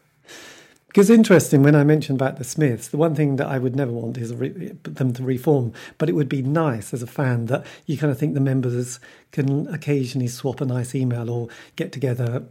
Because 0.92 1.08
interesting, 1.08 1.62
when 1.62 1.74
I 1.74 1.84
mentioned 1.84 2.20
about 2.20 2.36
the 2.36 2.44
Smiths, 2.44 2.88
the 2.88 2.98
one 2.98 3.14
thing 3.14 3.36
that 3.36 3.46
I 3.46 3.56
would 3.56 3.74
never 3.74 3.90
want 3.90 4.18
is 4.18 4.34
re- 4.34 4.76
them 4.82 5.14
to 5.14 5.22
reform. 5.22 5.72
But 5.96 6.10
it 6.10 6.12
would 6.12 6.28
be 6.28 6.42
nice 6.42 6.92
as 6.92 7.02
a 7.02 7.06
fan 7.06 7.46
that 7.46 7.64
you 7.86 7.96
kind 7.96 8.10
of 8.10 8.18
think 8.18 8.34
the 8.34 8.40
members 8.40 9.00
can 9.30 9.68
occasionally 9.68 10.28
swap 10.28 10.60
a 10.60 10.66
nice 10.66 10.94
email 10.94 11.30
or 11.30 11.48
get 11.76 11.92
together. 11.92 12.44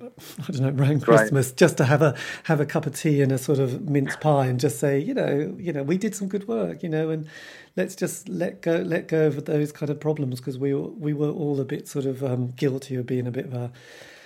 I 0.48 0.52
don't 0.52 0.76
know 0.76 0.84
around 0.84 1.04
Christmas 1.04 1.50
right. 1.50 1.58
just 1.58 1.78
to 1.78 1.86
have 1.86 2.02
a 2.02 2.16
have 2.46 2.60
a 2.60 2.66
cup 2.66 2.88
of 2.88 2.96
tea 2.96 3.22
and 3.22 3.32
a 3.32 3.38
sort 3.38 3.60
of 3.60 3.88
mince 3.88 4.16
pie 4.16 4.48
and 4.48 4.60
just 4.60 4.80
say, 4.80 4.98
you 4.98 5.14
know, 5.14 5.56
you 5.60 5.72
know, 5.72 5.84
we 5.84 6.00
did 6.00 6.16
some 6.16 6.28
good 6.28 6.48
work, 6.48 6.82
you 6.82 6.90
know, 6.90 7.12
and 7.12 7.28
let's 7.76 7.96
just 7.96 8.30
let 8.30 8.62
go 8.62 8.78
let 8.78 9.08
go 9.08 9.28
of 9.28 9.46
those 9.46 9.72
kind 9.72 9.90
of 9.90 10.00
problems 10.00 10.40
because 10.40 10.58
we 10.58 10.74
we 10.74 11.14
were 11.14 11.30
all 11.30 11.60
a 11.60 11.66
bit 11.66 11.88
sort 11.88 12.06
of 12.06 12.24
um, 12.24 12.52
guilty 12.52 12.96
of 12.96 13.06
being 13.06 13.28
a 13.28 13.32
bit 13.32 13.46
of 13.46 13.54
a 13.54 13.72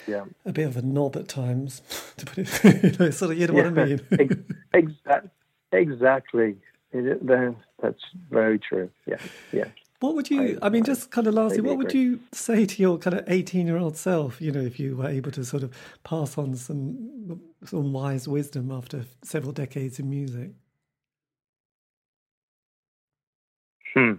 yeah. 0.08 0.26
a 0.46 0.52
bit 0.52 0.68
of 0.68 0.78
a 0.78 0.82
knob 0.82 1.16
at 1.16 1.28
times, 1.28 1.82
to 2.18 2.26
put 2.26 2.38
it, 2.40 2.84
you 2.84 3.06
know, 3.06 3.12
sort 3.12 3.32
of, 3.32 3.38
you 3.38 3.48
know 3.48 3.56
yeah. 3.56 3.70
what 3.70 3.80
I 3.80 3.86
mean? 3.86 4.46
exactly. 4.74 5.30
Exactly. 5.72 6.56
That's 7.82 8.04
very 8.30 8.60
true. 8.60 8.90
Yeah. 9.06 9.18
Yeah. 9.52 9.66
What 10.00 10.16
would 10.16 10.30
you, 10.30 10.60
I, 10.62 10.68
I 10.68 10.70
mean, 10.70 10.84
just 10.84 11.10
kind 11.12 11.26
of 11.28 11.34
lastly, 11.34 11.62
what 11.62 11.78
would 11.78 11.94
you 11.94 12.20
say 12.32 12.66
to 12.66 12.82
your 12.82 12.98
kind 12.98 13.18
of 13.18 13.24
18 13.28 13.66
year 13.66 13.78
old 13.78 13.98
self, 13.98 14.42
you 14.42 14.52
know, 14.52 14.62
if 14.62 14.80
you 14.80 14.98
were 14.98 15.08
able 15.08 15.32
to 15.32 15.44
sort 15.44 15.64
of 15.64 15.76
pass 16.04 16.38
on 16.38 16.56
some, 16.56 17.42
some 17.64 17.92
wise 17.92 18.28
wisdom 18.28 18.72
after 18.72 19.06
several 19.24 19.52
decades 19.52 20.00
in 20.00 20.10
music? 20.10 20.52
Hmm. 23.96 24.14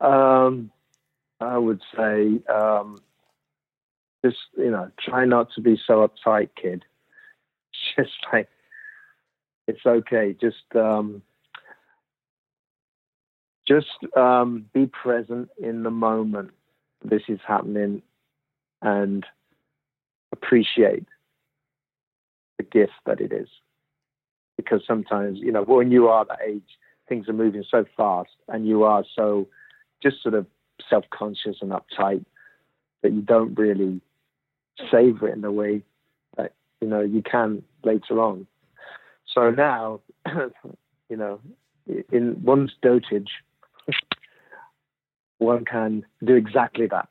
Um, 0.00 0.70
I 1.40 1.56
would 1.56 1.80
say 1.96 2.40
um, 2.52 3.00
just 4.24 4.38
you 4.56 4.70
know 4.70 4.90
try 5.00 5.24
not 5.24 5.48
to 5.54 5.60
be 5.60 5.80
so 5.86 6.06
uptight 6.06 6.50
kid. 6.60 6.84
Just 7.96 8.10
like 8.32 8.48
it's 9.66 9.84
okay. 9.86 10.34
Just 10.40 10.74
um 10.74 11.22
just 13.66 13.86
um 14.16 14.66
be 14.72 14.86
present 14.86 15.48
in 15.58 15.82
the 15.82 15.90
moment 15.90 16.50
this 17.04 17.22
is 17.28 17.38
happening 17.46 18.02
and 18.82 19.24
appreciate 20.32 21.04
the 22.56 22.64
gift 22.64 22.92
that 23.06 23.20
it 23.20 23.32
is. 23.32 23.48
Because 24.56 24.82
sometimes 24.86 25.38
you 25.38 25.52
know 25.52 25.62
when 25.62 25.92
you 25.92 26.08
are 26.08 26.24
that 26.24 26.40
age 26.46 26.77
things 27.08 27.28
are 27.28 27.32
moving 27.32 27.64
so 27.68 27.84
fast 27.96 28.30
and 28.48 28.66
you 28.66 28.84
are 28.84 29.04
so 29.16 29.48
just 30.02 30.22
sort 30.22 30.34
of 30.34 30.46
self-conscious 30.88 31.56
and 31.60 31.72
uptight 31.72 32.24
that 33.02 33.12
you 33.12 33.20
don't 33.20 33.54
really 33.54 34.00
savor 34.90 35.28
it 35.28 35.34
in 35.34 35.40
the 35.40 35.50
way 35.50 35.82
that 36.36 36.52
you 36.80 36.88
know 36.88 37.00
you 37.00 37.22
can 37.22 37.62
later 37.84 38.20
on. 38.20 38.46
So 39.26 39.50
now, 39.50 40.00
you 41.08 41.16
know, 41.16 41.40
in 42.10 42.42
one's 42.42 42.72
dotage, 42.82 43.30
one 45.38 45.64
can 45.64 46.04
do 46.24 46.34
exactly 46.34 46.86
that. 46.86 47.10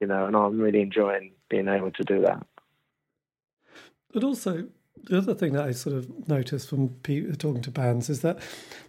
You 0.00 0.06
know, 0.06 0.26
and 0.26 0.36
I'm 0.36 0.58
really 0.58 0.80
enjoying 0.80 1.32
being 1.48 1.68
able 1.68 1.90
to 1.92 2.02
do 2.04 2.22
that. 2.22 2.46
But 4.12 4.24
also, 4.24 4.68
the 5.04 5.18
other 5.18 5.34
thing 5.34 5.52
that 5.52 5.64
I 5.64 5.72
sort 5.72 5.96
of 5.96 6.28
noticed 6.28 6.68
from 6.68 6.90
people 7.02 7.34
talking 7.36 7.62
to 7.62 7.70
bands 7.70 8.10
is 8.10 8.20
that 8.20 8.38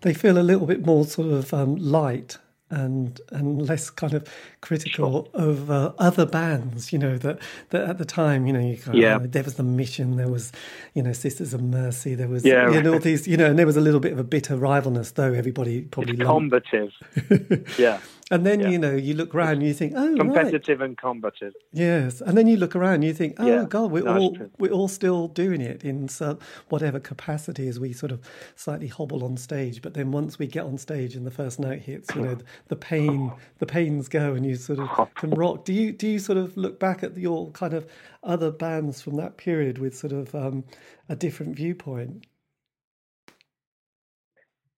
they 0.01 0.13
feel 0.13 0.37
a 0.37 0.43
little 0.43 0.67
bit 0.67 0.85
more 0.85 1.05
sort 1.05 1.29
of 1.29 1.53
um, 1.53 1.75
light 1.77 2.37
and 2.71 3.19
and 3.31 3.67
less 3.67 3.89
kind 3.89 4.13
of 4.13 4.27
critical 4.61 5.29
sure. 5.33 5.41
of 5.41 5.69
uh, 5.69 5.91
other 5.97 6.25
bands. 6.25 6.91
You 6.91 6.99
know 6.99 7.17
that 7.17 7.39
that 7.69 7.89
at 7.89 7.97
the 7.97 8.05
time, 8.05 8.47
you 8.47 8.53
know, 8.53 8.59
you 8.59 8.77
kind 8.77 8.97
yeah. 8.97 9.19
there 9.19 9.43
was 9.43 9.55
the 9.55 9.63
Mission, 9.63 10.15
there 10.15 10.29
was, 10.29 10.51
you 10.93 11.03
know, 11.03 11.13
Sisters 11.13 11.53
of 11.53 11.61
Mercy, 11.61 12.15
there 12.15 12.27
was 12.27 12.45
yeah, 12.45 12.71
you 12.71 12.81
know, 12.81 12.93
all 12.93 12.99
these, 12.99 13.27
you 13.27 13.37
know, 13.37 13.47
and 13.47 13.59
there 13.59 13.65
was 13.65 13.77
a 13.77 13.81
little 13.81 13.99
bit 13.99 14.13
of 14.13 14.19
a 14.19 14.23
bitter 14.23 14.55
rivalness, 14.55 15.13
though 15.13 15.33
everybody 15.33 15.81
probably 15.81 16.13
it's 16.13 16.23
combative. 16.23 16.93
yeah. 17.77 17.99
And 18.31 18.45
then 18.45 18.61
yeah. 18.61 18.69
you 18.69 18.79
know 18.79 18.95
you 18.95 19.13
look 19.13 19.35
around 19.35 19.55
and 19.55 19.63
you 19.63 19.73
think, 19.73 19.93
oh, 19.95 20.15
competitive 20.15 20.79
right. 20.79 20.85
and 20.87 20.97
combative. 20.97 21.53
Yes, 21.73 22.21
and 22.21 22.37
then 22.37 22.47
you 22.47 22.55
look 22.55 22.77
around 22.77 22.95
and 22.95 23.03
you 23.03 23.13
think, 23.13 23.35
oh 23.39 23.45
yeah. 23.45 23.65
God, 23.67 23.91
we're 23.91 24.07
all 24.07 24.37
we're 24.57 24.71
all 24.71 24.87
still 24.87 25.27
doing 25.27 25.59
it 25.59 25.83
in 25.83 26.07
some, 26.07 26.39
whatever 26.69 26.99
capacity 26.99 27.67
as 27.67 27.77
we 27.77 27.91
sort 27.91 28.13
of 28.13 28.21
slightly 28.55 28.87
hobble 28.87 29.25
on 29.25 29.35
stage. 29.35 29.81
But 29.81 29.95
then 29.95 30.11
once 30.11 30.39
we 30.39 30.47
get 30.47 30.63
on 30.63 30.77
stage 30.77 31.13
and 31.13 31.27
the 31.27 31.31
first 31.31 31.59
note 31.59 31.79
hits, 31.79 32.15
you 32.15 32.21
know, 32.21 32.37
the 32.69 32.77
pain 32.77 33.33
the 33.59 33.65
pains 33.65 34.07
go 34.07 34.33
and 34.33 34.45
you 34.45 34.55
sort 34.55 34.79
of 34.79 35.13
can 35.15 35.29
rock. 35.41 35.65
Do 35.65 35.73
you 35.73 35.91
do 35.91 36.07
you 36.07 36.17
sort 36.17 36.37
of 36.37 36.55
look 36.55 36.79
back 36.79 37.03
at 37.03 37.17
your 37.17 37.51
kind 37.51 37.73
of 37.73 37.85
other 38.23 38.49
bands 38.49 39.01
from 39.01 39.17
that 39.17 39.35
period 39.35 39.77
with 39.77 39.95
sort 39.97 40.13
of 40.13 40.33
um, 40.33 40.63
a 41.09 41.17
different 41.17 41.57
viewpoint? 41.57 42.25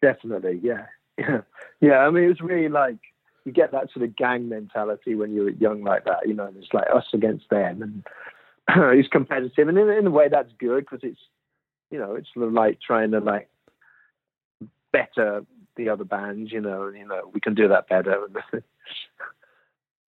Definitely, 0.01 0.59
yeah, 0.63 0.87
yeah, 1.17 1.41
yeah. 1.81 1.99
I 1.99 2.09
mean, 2.09 2.25
it 2.25 2.29
was 2.29 2.41
really 2.41 2.67
like 2.67 2.97
you 3.45 3.51
get 3.51 3.71
that 3.71 3.91
sort 3.91 4.05
of 4.05 4.15
gang 4.15 4.49
mentality 4.49 5.15
when 5.15 5.33
you're 5.33 5.49
young 5.49 5.83
like 5.83 6.05
that. 6.05 6.27
You 6.27 6.33
know, 6.33 6.51
it's 6.57 6.73
like 6.73 6.87
us 6.93 7.05
against 7.13 7.49
them, 7.49 7.81
and 7.81 8.03
it's 8.97 9.09
competitive, 9.09 9.67
and 9.67 9.77
in, 9.77 9.89
in 9.89 10.07
a 10.07 10.11
way 10.11 10.29
that's 10.29 10.51
good 10.59 10.85
because 10.85 10.99
it's 11.03 11.19
you 11.91 11.99
know 11.99 12.15
it's 12.15 12.29
sort 12.33 12.47
of 12.47 12.53
like 12.53 12.79
trying 12.81 13.11
to 13.11 13.19
like 13.19 13.49
better 14.91 15.45
the 15.75 15.89
other 15.89 16.05
bands. 16.05 16.51
You 16.51 16.61
know, 16.61 16.87
and, 16.87 16.97
you 16.97 17.05
know 17.05 17.29
we 17.33 17.39
can 17.39 17.53
do 17.53 17.67
that 17.67 17.89
better, 17.89 18.27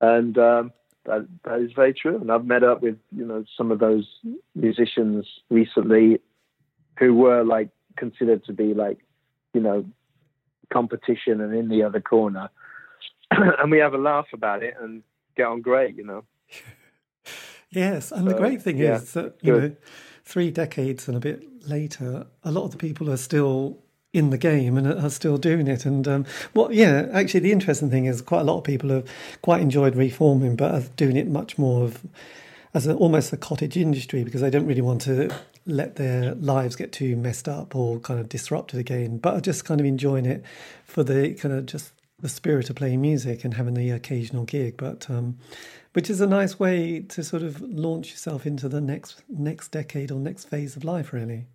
and 0.01 0.37
um, 0.37 0.71
that 1.05 1.27
that 1.43 1.59
is 1.59 1.71
very 1.73 1.93
true. 1.93 2.17
And 2.17 2.31
I've 2.31 2.45
met 2.45 2.63
up 2.63 2.81
with 2.81 2.97
you 3.15 3.25
know 3.25 3.43
some 3.57 3.71
of 3.71 3.79
those 3.79 4.07
musicians 4.55 5.25
recently 5.49 6.19
who 6.99 7.13
were 7.13 7.43
like 7.43 7.69
considered 7.97 8.45
to 8.45 8.53
be 8.53 8.73
like 8.73 8.99
you 9.53 9.61
know 9.61 9.85
competition 10.71 11.41
and 11.41 11.53
in 11.53 11.69
the 11.69 11.83
other 11.83 12.01
corner 12.01 12.49
and 13.31 13.71
we 13.71 13.79
have 13.79 13.93
a 13.93 13.97
laugh 13.97 14.27
about 14.33 14.63
it 14.63 14.75
and 14.79 15.03
get 15.35 15.47
on 15.47 15.61
great, 15.61 15.95
you 15.95 16.05
know. 16.05 16.23
yes, 17.69 18.11
and 18.11 18.25
so, 18.25 18.33
the 18.33 18.37
great 18.37 18.61
thing 18.61 18.77
yeah, 18.77 18.95
is 18.95 19.13
that 19.13 19.35
you 19.41 19.51
know, 19.51 19.75
three 20.23 20.51
decades 20.51 21.07
and 21.07 21.17
a 21.17 21.19
bit 21.19 21.43
later, 21.67 22.27
a 22.43 22.51
lot 22.51 22.65
of 22.65 22.71
the 22.71 22.77
people 22.77 23.09
are 23.09 23.17
still 23.17 23.79
in 24.13 24.29
the 24.29 24.37
game 24.37 24.77
and 24.77 24.87
are 24.87 25.09
still 25.09 25.37
doing 25.37 25.67
it. 25.67 25.85
And 25.85 26.07
um, 26.07 26.25
well, 26.53 26.71
yeah, 26.71 27.07
actually, 27.11 27.41
the 27.41 27.51
interesting 27.51 27.89
thing 27.89 28.05
is 28.05 28.21
quite 28.21 28.41
a 28.41 28.45
lot 28.45 28.57
of 28.57 28.63
people 28.63 28.89
have 28.89 29.05
quite 29.41 29.61
enjoyed 29.61 29.95
reforming, 29.95 30.55
but 30.55 30.73
are 30.73 30.87
doing 30.95 31.17
it 31.17 31.27
much 31.27 31.57
more 31.57 31.83
of 31.83 32.05
as 32.73 32.87
a, 32.87 32.93
almost 32.95 33.33
a 33.33 33.37
cottage 33.37 33.77
industry 33.77 34.23
because 34.23 34.41
they 34.41 34.49
don't 34.49 34.65
really 34.65 34.81
want 34.81 35.01
to 35.01 35.33
let 35.65 35.95
their 35.95 36.35
lives 36.35 36.75
get 36.75 36.91
too 36.91 37.15
messed 37.15 37.47
up 37.47 37.75
or 37.75 37.99
kind 37.99 38.19
of 38.19 38.29
disrupted 38.29 38.79
again, 38.79 39.17
but 39.17 39.33
are 39.33 39.41
just 39.41 39.65
kind 39.65 39.79
of 39.79 39.85
enjoying 39.85 40.25
it 40.25 40.43
for 40.85 41.03
the 41.03 41.33
kind 41.33 41.53
of 41.53 41.65
just 41.65 41.91
the 42.19 42.29
spirit 42.29 42.69
of 42.69 42.75
playing 42.75 43.01
music 43.01 43.43
and 43.43 43.55
having 43.55 43.73
the 43.73 43.91
occasional 43.91 44.45
gig, 44.45 44.75
but 44.77 45.09
um, 45.09 45.37
which 45.93 46.09
is 46.09 46.21
a 46.21 46.27
nice 46.27 46.59
way 46.59 47.01
to 47.01 47.23
sort 47.23 47.43
of 47.43 47.61
launch 47.61 48.11
yourself 48.11 48.45
into 48.45 48.69
the 48.69 48.81
next 48.81 49.23
next 49.27 49.69
decade 49.69 50.11
or 50.11 50.19
next 50.19 50.45
phase 50.45 50.75
of 50.75 50.83
life, 50.83 51.11
really. 51.11 51.47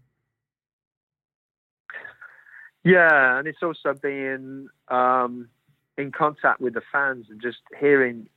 Yeah, 2.85 3.39
and 3.39 3.47
it's 3.47 3.63
also 3.63 3.95
being 3.95 4.69
um, 4.89 5.49
in 5.99 6.13
contact 6.13 6.61
with 6.61 6.75
the 6.75 6.83
fans 6.93 7.27
and 7.29 7.41
just 7.41 7.59
hearing 7.79 8.29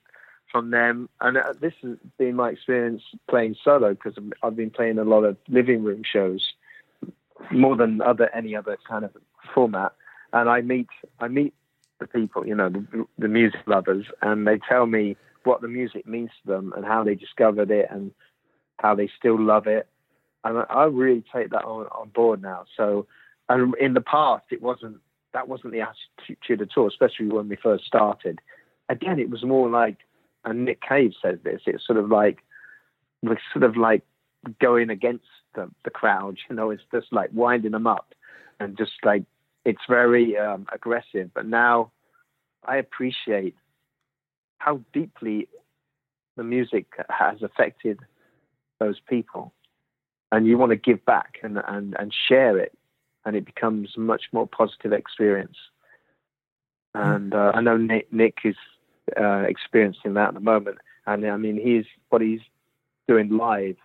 from 0.51 0.71
them. 0.71 1.09
And 1.21 1.37
uh, 1.37 1.53
this 1.59 1.73
has 1.81 1.97
been 2.17 2.35
my 2.35 2.49
experience 2.49 3.01
playing 3.29 3.55
solo 3.63 3.93
because 3.93 4.15
I've 4.43 4.55
been 4.55 4.69
playing 4.69 4.99
a 4.99 5.03
lot 5.03 5.23
of 5.23 5.37
living 5.47 5.83
room 5.83 6.03
shows 6.03 6.53
more 7.51 7.75
than 7.75 8.01
other 8.01 8.29
any 8.35 8.55
other 8.55 8.77
kind 8.87 9.05
of 9.05 9.11
format. 9.53 9.93
And 10.33 10.49
I 10.49 10.61
meet 10.61 10.87
I 11.19 11.27
meet 11.27 11.53
the 12.03 12.19
people, 12.19 12.45
you 12.45 12.55
know, 12.55 12.69
the, 12.69 13.05
the 13.17 13.27
music 13.27 13.61
lovers, 13.65 14.05
and 14.21 14.45
they 14.47 14.59
tell 14.69 14.85
me 14.85 15.15
what 15.43 15.61
the 15.61 15.67
music 15.67 16.07
means 16.07 16.29
to 16.41 16.53
them 16.53 16.73
and 16.75 16.85
how 16.85 17.03
they 17.03 17.15
discovered 17.15 17.71
it 17.71 17.87
and 17.89 18.11
how 18.77 18.95
they 18.95 19.09
still 19.17 19.39
love 19.39 19.67
it. 19.67 19.87
And 20.43 20.59
I, 20.59 20.65
I 20.69 20.83
really 20.85 21.23
take 21.33 21.49
that 21.51 21.63
on, 21.63 21.87
on 21.87 22.09
board 22.09 22.41
now. 22.41 22.65
So, 22.77 23.07
and 23.49 23.73
in 23.79 23.93
the 23.93 24.01
past, 24.01 24.45
it 24.51 24.61
wasn't 24.61 24.97
that 25.33 25.47
wasn't 25.47 25.73
the 25.73 25.81
attitude 25.81 26.61
at 26.61 26.77
all, 26.77 26.87
especially 26.87 27.27
when 27.27 27.49
we 27.49 27.55
first 27.55 27.85
started. 27.85 28.39
Again, 28.89 29.19
it 29.19 29.31
was 29.31 29.43
more 29.43 29.69
like, 29.69 29.97
and 30.45 30.65
Nick 30.65 30.81
Cave 30.81 31.13
says 31.21 31.39
this, 31.43 31.61
it's 31.65 31.85
sort 31.87 31.97
of 31.97 32.09
like, 32.09 32.39
we're 33.23 33.39
sort 33.51 33.63
of 33.63 33.75
like 33.75 34.03
going 34.61 34.91
against 34.91 35.25
the, 35.55 35.71
the 35.85 35.89
crowd, 35.89 36.37
you 36.49 36.55
know, 36.55 36.69
it's 36.69 36.83
just 36.93 37.07
like 37.11 37.29
winding 37.33 37.71
them 37.71 37.87
up 37.87 38.13
and 38.59 38.77
just 38.77 38.91
like, 39.03 39.23
it's 39.65 39.81
very 39.87 40.37
um, 40.37 40.67
aggressive. 40.71 41.31
But 41.33 41.45
now 41.45 41.91
I 42.65 42.77
appreciate 42.77 43.55
how 44.57 44.81
deeply 44.93 45.47
the 46.37 46.43
music 46.43 46.87
has 47.09 47.41
affected 47.41 47.99
those 48.79 48.99
people. 49.07 49.53
And 50.31 50.47
you 50.47 50.57
want 50.57 50.71
to 50.71 50.75
give 50.75 51.05
back 51.05 51.37
and, 51.43 51.59
and, 51.67 51.95
and 51.99 52.13
share 52.27 52.57
it 52.57 52.75
and 53.25 53.35
it 53.35 53.45
becomes 53.45 53.89
a 53.95 53.99
much 53.99 54.23
more 54.31 54.47
positive 54.47 54.93
experience. 54.93 55.57
And 56.93 57.33
uh, 57.33 57.51
I 57.53 57.61
know 57.61 57.77
Nick, 57.77 58.11
Nick 58.11 58.37
is 58.43 58.55
uh, 59.19 59.43
experiencing 59.47 60.13
that 60.13 60.29
at 60.29 60.33
the 60.33 60.39
moment, 60.39 60.77
and 61.05 61.25
I 61.25 61.37
mean 61.37 61.59
he's 61.59 61.85
what 62.09 62.21
he's 62.21 62.41
doing 63.07 63.29
live. 63.37 63.77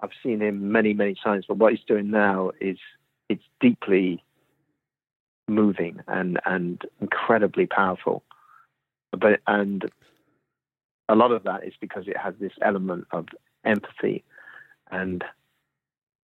I've 0.00 0.10
seen 0.22 0.40
him 0.40 0.72
many 0.72 0.94
many 0.94 1.14
times, 1.14 1.44
but 1.46 1.58
what 1.58 1.72
he's 1.72 1.84
doing 1.86 2.10
now 2.10 2.52
is 2.60 2.78
it's 3.28 3.44
deeply 3.60 4.22
moving 5.48 6.00
and 6.08 6.40
and 6.44 6.82
incredibly 7.00 7.66
powerful. 7.66 8.22
But 9.12 9.40
and 9.46 9.90
a 11.08 11.14
lot 11.14 11.32
of 11.32 11.44
that 11.44 11.64
is 11.64 11.74
because 11.80 12.08
it 12.08 12.16
has 12.16 12.34
this 12.40 12.52
element 12.62 13.06
of 13.12 13.26
empathy 13.64 14.24
and 14.90 15.24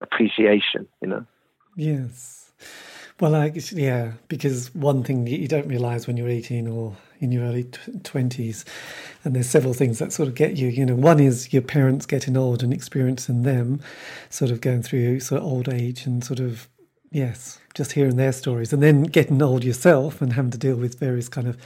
appreciation, 0.01 0.87
you 1.01 1.09
know. 1.09 1.27
Yes. 1.77 2.53
Well, 3.21 3.35
I 3.35 3.49
guess, 3.49 3.73
yeah, 3.73 4.13
because 4.29 4.73
one 4.75 5.03
thing 5.03 5.27
you 5.27 5.49
don't 5.49 5.67
realize 5.67 6.07
when 6.07 6.17
you're 6.17 6.29
18 6.29 6.69
or 6.69 6.97
in 7.19 7.33
your 7.33 7.45
early 7.45 7.65
20s, 7.65 8.65
and 9.25 9.35
there's 9.35 9.49
several 9.49 9.75
things 9.75 9.99
that 9.99 10.13
sort 10.13 10.29
of 10.29 10.37
get 10.37 10.57
you. 10.57 10.69
You 10.69 10.87
know, 10.87 10.95
one 10.95 11.19
is 11.19 11.53
your 11.53 11.63
parents 11.63 12.07
getting 12.07 12.37
old 12.37 12.63
and 12.63 12.73
experiencing 12.73 13.43
them, 13.43 13.81
sort 14.31 14.53
of 14.53 14.61
going 14.61 14.83
through 14.83 15.19
sort 15.21 15.41
of 15.41 15.47
old 15.47 15.69
age 15.69 16.07
and 16.07 16.23
sort 16.23 16.39
of 16.39 16.69
Yes, 17.11 17.59
just 17.73 17.93
hearing 17.93 18.17
their 18.17 18.33
stories, 18.33 18.71
and 18.73 18.83
then 18.83 19.05
getting 19.05 19.41
old 19.41 19.65
yourself 19.65 20.21
and 20.21 20.35
having 20.35 20.51
to 20.51 20.59
deal 20.59 20.77
with 20.77 20.99
various 20.99 21.29
kind 21.29 21.49
of 21.49 21.57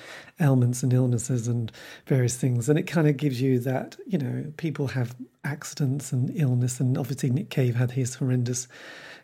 ailments 0.41 0.85
and 0.85 0.93
illnesses 0.93 1.49
and 1.49 1.73
various 2.07 2.37
things, 2.37 2.69
and 2.69 2.79
it 2.79 2.85
kind 2.85 3.09
of 3.09 3.17
gives 3.17 3.41
you 3.41 3.59
that 3.61 3.97
you 4.07 4.19
know 4.19 4.53
people 4.57 4.89
have 4.89 5.17
accidents 5.43 6.13
and 6.13 6.31
illness, 6.37 6.79
and 6.79 6.97
obviously 6.97 7.29
Nick 7.31 7.51
Cave 7.51 7.75
had 7.75 7.93
his 7.93 8.15
horrendous 8.15 8.69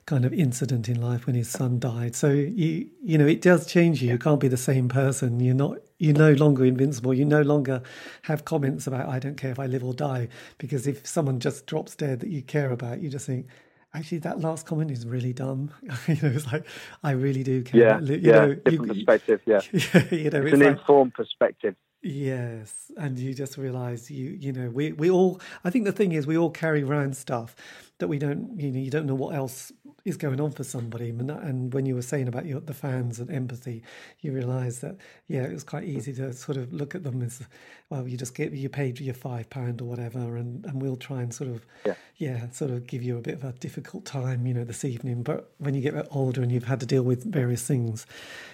kind 0.06 0.24
of 0.24 0.32
incident 0.32 0.88
in 0.88 1.00
life 1.00 1.26
when 1.26 1.36
his 1.36 1.48
son 1.48 1.78
died. 1.78 2.16
So 2.16 2.30
you 2.30 2.88
you 3.04 3.16
know 3.16 3.26
it 3.26 3.40
does 3.40 3.64
change 3.66 4.02
you. 4.02 4.10
You 4.10 4.18
can't 4.18 4.40
be 4.40 4.48
the 4.48 4.56
same 4.56 4.88
person. 4.88 5.38
You're 5.38 5.54
not 5.54 5.76
you're 5.98 6.16
no 6.16 6.32
longer 6.32 6.64
invincible. 6.64 7.14
You 7.14 7.26
no 7.26 7.42
longer 7.42 7.80
have 8.22 8.44
comments 8.44 8.88
about 8.88 9.08
I 9.08 9.20
don't 9.20 9.36
care 9.36 9.52
if 9.52 9.60
I 9.60 9.66
live 9.66 9.84
or 9.84 9.94
die 9.94 10.28
because 10.58 10.88
if 10.88 11.06
someone 11.06 11.38
just 11.38 11.66
drops 11.66 11.94
dead 11.94 12.18
that 12.20 12.30
you 12.30 12.42
care 12.42 12.72
about, 12.72 13.00
you 13.00 13.08
just 13.08 13.26
think 13.26 13.46
actually 13.94 14.18
that 14.18 14.40
last 14.40 14.66
comment 14.66 14.90
is 14.90 15.06
really 15.06 15.32
dumb. 15.32 15.70
you 16.06 16.16
know, 16.22 16.28
it's 16.28 16.50
like 16.52 16.66
I 17.02 17.12
really 17.12 17.42
do 17.42 17.62
care. 17.62 17.80
Yeah, 17.80 18.00
you 18.00 18.18
yeah, 18.22 18.32
know, 18.32 18.54
different 18.54 18.94
you, 18.96 19.06
perspective. 19.06 19.40
Yeah, 19.46 19.60
you 19.72 20.30
know, 20.30 20.38
it's, 20.38 20.46
it's 20.46 20.52
an 20.52 20.60
like, 20.60 20.78
informed 20.78 21.14
perspective. 21.14 21.74
Yes, 22.00 22.92
and 22.96 23.18
you 23.18 23.34
just 23.34 23.58
realise 23.58 24.10
you 24.10 24.30
you 24.38 24.52
know 24.52 24.70
we 24.70 24.92
we 24.92 25.10
all. 25.10 25.40
I 25.64 25.70
think 25.70 25.84
the 25.84 25.92
thing 25.92 26.12
is 26.12 26.26
we 26.26 26.38
all 26.38 26.50
carry 26.50 26.82
around 26.82 27.16
stuff 27.16 27.56
that 27.98 28.08
we 28.08 28.18
don't 28.18 28.58
you 28.58 28.70
know 28.70 28.78
you 28.78 28.90
don't 28.90 29.06
know 29.06 29.16
what 29.16 29.34
else 29.34 29.72
is 30.08 30.16
going 30.16 30.40
on 30.40 30.50
for 30.50 30.64
somebody. 30.64 31.10
And 31.10 31.72
when 31.72 31.86
you 31.86 31.94
were 31.94 32.02
saying 32.02 32.28
about 32.28 32.46
your, 32.46 32.60
the 32.60 32.74
fans 32.74 33.20
and 33.20 33.30
empathy, 33.30 33.82
you 34.20 34.32
realise 34.32 34.80
that 34.80 34.96
yeah, 35.28 35.42
it 35.42 35.52
was 35.52 35.64
quite 35.64 35.84
easy 35.84 36.12
to 36.14 36.32
sort 36.32 36.56
of 36.56 36.72
look 36.72 36.94
at 36.94 37.04
them 37.04 37.22
as 37.22 37.42
well. 37.90 38.08
You 38.08 38.16
just 38.16 38.34
get 38.34 38.52
you 38.52 38.68
paid 38.68 38.98
your 39.00 39.14
five 39.14 39.48
pound 39.50 39.80
or 39.80 39.84
whatever, 39.84 40.36
and 40.36 40.64
and 40.64 40.82
we'll 40.82 40.96
try 40.96 41.22
and 41.22 41.32
sort 41.32 41.50
of 41.50 41.64
yeah. 41.84 41.94
yeah 42.16 42.50
sort 42.50 42.70
of 42.70 42.86
give 42.86 43.02
you 43.02 43.16
a 43.18 43.20
bit 43.20 43.34
of 43.34 43.44
a 43.44 43.52
difficult 43.52 44.04
time, 44.04 44.46
you 44.46 44.54
know, 44.54 44.64
this 44.64 44.84
evening. 44.84 45.22
But 45.22 45.52
when 45.58 45.74
you 45.74 45.80
get 45.80 46.08
older 46.10 46.42
and 46.42 46.50
you've 46.50 46.64
had 46.64 46.80
to 46.80 46.86
deal 46.86 47.02
with 47.02 47.24
various 47.24 47.62
things, 47.62 48.06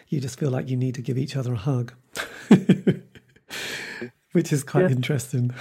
you 0.09 0.21
just 0.21 0.39
feel 0.39 0.51
like 0.51 0.69
you 0.69 0.77
need 0.77 0.95
to 0.97 1.03
give 1.03 1.17
each 1.17 1.37
other 1.37 1.55
a 1.55 1.57
hug. 1.57 1.93
which 4.33 4.53
is 4.53 4.65
quite 4.65 4.91
yeah. 4.91 4.97
interesting. 4.97 5.55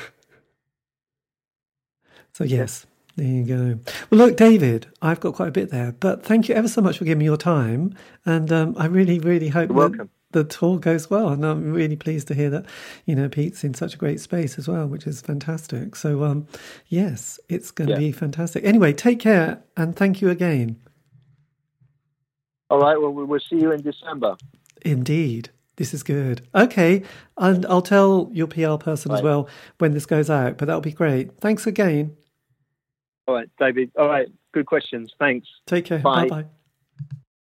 So 2.33 2.43
yes, 2.43 2.87
there 3.15 3.27
you 3.27 3.43
go. 3.43 3.79
Well, 4.09 4.25
look, 4.25 4.37
David, 4.37 4.87
I've 5.01 5.19
got 5.19 5.35
quite 5.35 5.49
a 5.49 5.51
bit 5.51 5.69
there, 5.69 5.91
but 5.99 6.23
thank 6.23 6.49
you 6.49 6.55
ever 6.55 6.67
so 6.67 6.81
much 6.81 6.97
for 6.97 7.05
giving 7.05 7.19
me 7.19 7.25
your 7.25 7.37
time, 7.37 7.95
and 8.25 8.51
um, 8.51 8.75
I 8.77 8.85
really, 8.85 9.19
really 9.19 9.49
hope 9.49 9.69
that 9.69 10.09
the 10.31 10.43
tour 10.43 10.79
goes 10.79 11.09
well. 11.09 11.29
And 11.29 11.45
I'm 11.45 11.71
really 11.71 11.95
pleased 11.95 12.27
to 12.27 12.33
hear 12.33 12.49
that 12.49 12.65
you 13.05 13.15
know 13.15 13.29
Pete's 13.29 13.63
in 13.63 13.73
such 13.73 13.93
a 13.93 13.97
great 13.97 14.19
space 14.19 14.57
as 14.57 14.67
well, 14.67 14.87
which 14.87 15.07
is 15.07 15.21
fantastic. 15.21 15.95
So 15.95 16.23
um, 16.23 16.47
yes, 16.87 17.39
it's 17.49 17.71
going 17.71 17.87
to 17.87 17.93
yeah. 17.93 17.99
be 17.99 18.11
fantastic. 18.11 18.65
Anyway, 18.65 18.93
take 18.93 19.19
care 19.19 19.63
and 19.77 19.95
thank 19.95 20.21
you 20.21 20.29
again. 20.29 20.79
All 22.69 22.79
right. 22.79 22.99
Well, 22.99 23.11
we'll 23.11 23.39
see 23.39 23.57
you 23.57 23.71
in 23.71 23.81
December. 23.81 24.35
Indeed. 24.81 25.49
This 25.75 25.93
is 25.93 26.03
good. 26.03 26.47
Okay. 26.53 27.03
And 27.37 27.65
I'll 27.65 27.81
tell 27.81 28.29
your 28.31 28.47
PR 28.47 28.75
person 28.75 29.11
right. 29.11 29.17
as 29.17 29.23
well 29.23 29.47
when 29.79 29.93
this 29.93 30.05
goes 30.05 30.29
out, 30.29 30.57
but 30.57 30.65
that'll 30.65 30.81
be 30.81 30.91
great. 30.91 31.39
Thanks 31.39 31.65
again. 31.65 32.15
All 33.27 33.35
right, 33.35 33.49
David. 33.59 33.91
All 33.97 34.07
right. 34.07 34.27
Good 34.53 34.65
questions. 34.65 35.13
Thanks. 35.19 35.47
Take 35.65 35.85
care. 35.85 35.99
Bye 35.99 36.27
bye. 36.29 36.45